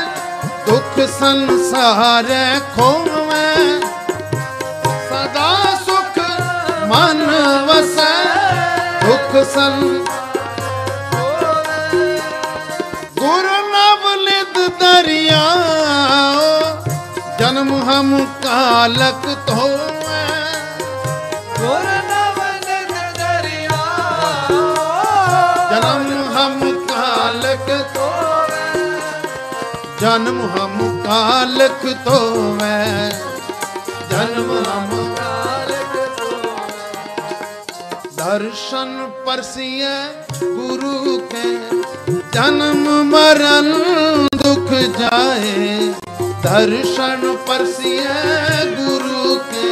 ਦੁਖ 0.67 0.99
ਸੰਸਾਰੈ 1.19 2.59
ਖੋਵੈ। 2.75 3.55
ਸਦਾ 5.09 5.55
ਸੁਖ 5.85 6.19
ਮਨ 6.85 7.25
ਵਸੈ, 7.67 8.13
ਦੁਖ 9.05 9.43
ਸੰ 9.53 9.98
हम 17.89 18.09
कालक 18.45 19.23
तो 19.49 19.67
जन्म 25.71 26.07
हम 26.35 26.59
कालक 26.91 27.67
तो 27.95 28.07
जन्म 30.01 30.39
हम 30.55 30.77
कालक 31.05 31.81
तो 32.05 32.19
मैं 32.59 33.09
जन्म 34.11 34.51
हम 34.67 34.89
कालक 35.19 35.95
तो 36.19 36.29
दर्शन 38.21 38.91
परसिय 39.27 39.85
गुरु 40.43 41.17
के 41.33 41.47
जन्म 42.37 42.85
मरण 43.13 43.71
दुख 44.43 44.71
जाए 44.99 45.98
ਦਰਸ਼ਨ 46.43 47.35
ਪਰਸੀਏ 47.47 48.65
ਗੁਰੂ 48.75 49.35
ਕੇ। 49.51 49.71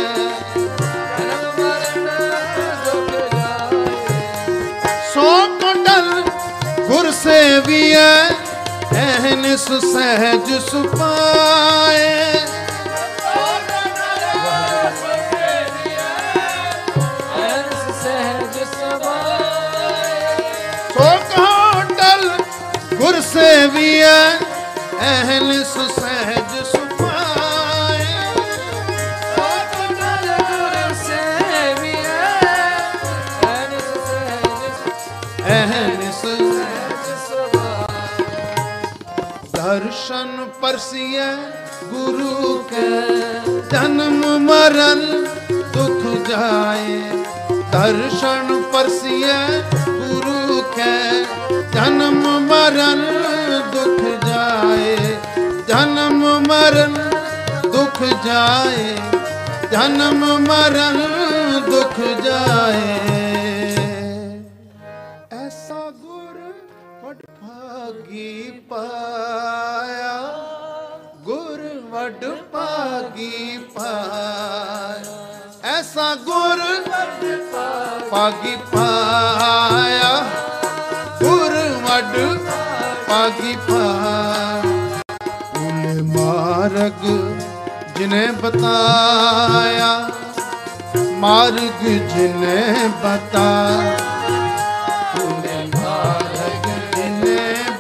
ਜਨਮ 0.56 1.46
ਮਰਨ 1.60 2.08
ਦੁਖ 2.86 3.12
ਜਾਏ 3.34 3.84
ਸੋ 5.14 5.28
ਕੁੰਡਲ 5.62 6.10
ਗੁਰ 6.88 7.12
ਸੇਵੀਐ 7.24 8.12
ਐਨ 8.98 9.56
ਸੁ 9.58 9.80
ਸਹਿਜ 9.94 10.48
ਸੁਪਾਏ। 10.70 12.16
ਗੁਰ 22.94 23.20
ਸੇਵੀਐ 23.22 24.18
ਐਨ 25.02 25.64
ਸੁ 25.64 25.84
ਸਹਿਜ 26.00 26.37
ਪਰਸੀਐ 41.08 41.36
ਗੁਰੂ 41.84 42.58
ਕੇ, 42.70 42.88
ਜਨਮ 43.72 44.22
ਮਰਨ 44.40 45.26
ਦੁਖ 45.74 46.30
ਜਾਏ। 46.30 47.02
ਦਰਸ਼ਨ 47.72 48.62
ਪਰਸੀਐ 48.74 49.62
ਗੁਰੂ 49.90 50.62
ਕੇ, 50.76 51.24
ਜਨਮ 51.74 52.24
ਮਰਨ 52.40 53.06
ਦੁਖ 53.74 54.02
ਜਾਏ। 54.26 54.98
ਜਨਮ 55.68 56.20
ਮਰਨ 56.48 56.98
ਦੁਖ 57.72 58.04
ਜਾਏ, 58.26 58.96
ਜਨਮ 59.72 60.26
ਮਰਨ 60.40 61.02
ਦੁਖ 61.70 62.00
ਜਾਏ। 62.26 63.27
ਅਸਾਂ 75.98 76.16
ਗੁਰ 76.16 76.60
ਪਾਗੀ 78.12 78.56
ਪਾਇਆ 78.72 80.12
ਗੁਰ 81.22 81.54
ਵੱਡ 81.86 82.18
ਪਾਗੀ 83.08 83.56
ਪਾਇਆ 83.70 84.62
ਮਾਰਗ 86.16 87.02
ਜਿਨੇ 87.98 88.26
ਬਤਾਇਆ, 88.42 89.90
ਮਾਰਗ 91.16 91.82
ਜਿਨੇ 92.14 92.88
ਬਤਾਇਆ। 93.04 94.06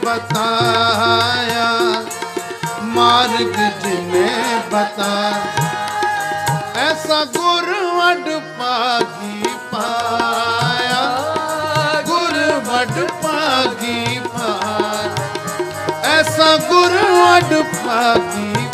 बताया 0.08 1.66
मार्ग 2.92 3.58
जिन्हें 3.82 4.62
बता 4.72 5.12
ऐसा 6.82 7.20
गुरु 7.36 7.77
ਮਡ 8.08 8.30
ਪਾਗੀ 8.60 9.44
ਪਾਇਆ। 9.72 11.02
ਗੁਰ 12.02 12.36
ਮਡ 12.68 13.04
ਪਾਗੀ 13.24 14.20
ਪਾਇਆ। 14.20 15.16
ਐਸਾ 16.04 16.58
ਗੁਰ 16.58 16.94
ਮਡ 17.12 17.54
ਪਾਗੀ 17.86 18.68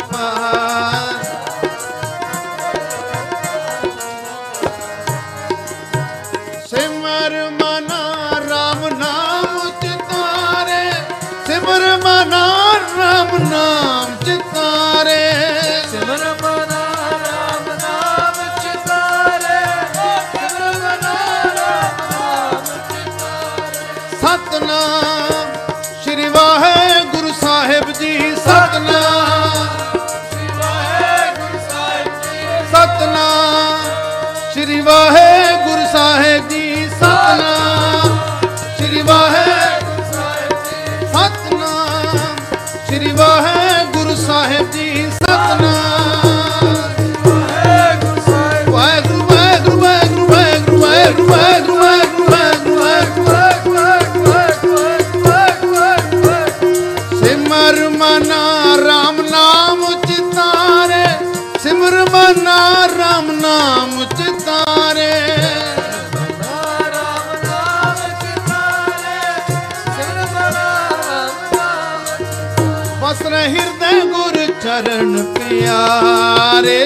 ਪਿਆਰੇ 75.64 76.80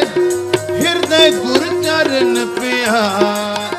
ਹਿਰਦੈ 0.71 1.31
ਗੁਰ 1.31 1.83
ਚਰਨ 1.83 2.47
ਪਿਆਰ। 2.61 3.75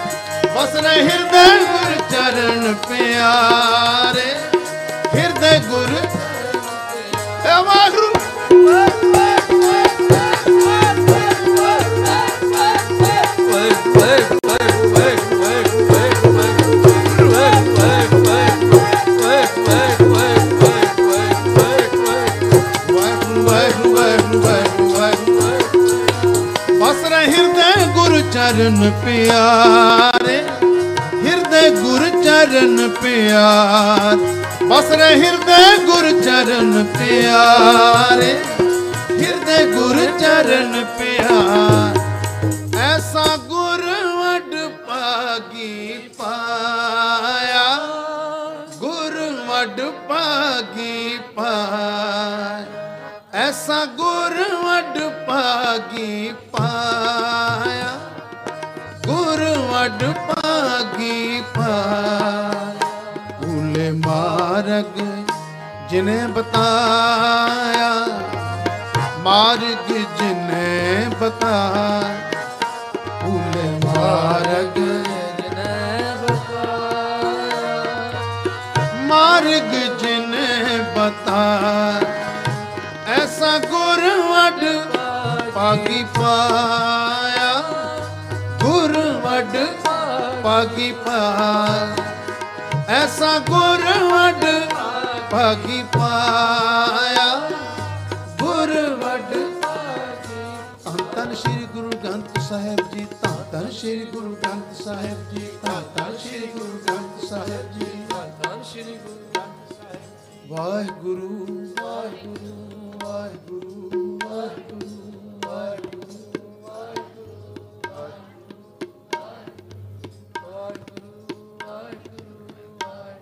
ਵਸਨ 0.48 0.86
ਹਿਰਦੈ 0.86 1.46
ਗੁਰ 1.64 1.94
ਚਰਨ 2.12 2.76
ਪਿਆਰੇ। 2.90 3.89
ਚਰਨ 28.50 28.92
ਪਿਆਰੇ, 29.06 30.38
ਹਿਰਦੇ 31.26 31.70
ਗੁਰ 31.72 32.08
ਚਰਨ 32.24 32.90
ਪਿਆਰ। 33.02 34.16
ਬਸ 34.64 34.92
ਰੇ 34.92 35.10
ਹਿਰਦੇ 35.22 35.78
ਗੁਰ 35.86 36.10
ਚਰਨ 36.22 36.84
ਪਿਆਰੇ, 36.98 38.34
ਹਿਰਦੇ 39.12 39.64
ਗੁਰ 39.74 40.06
ਚਰਨ 40.20 40.84
ਪਿਆਰ। 41.00 41.89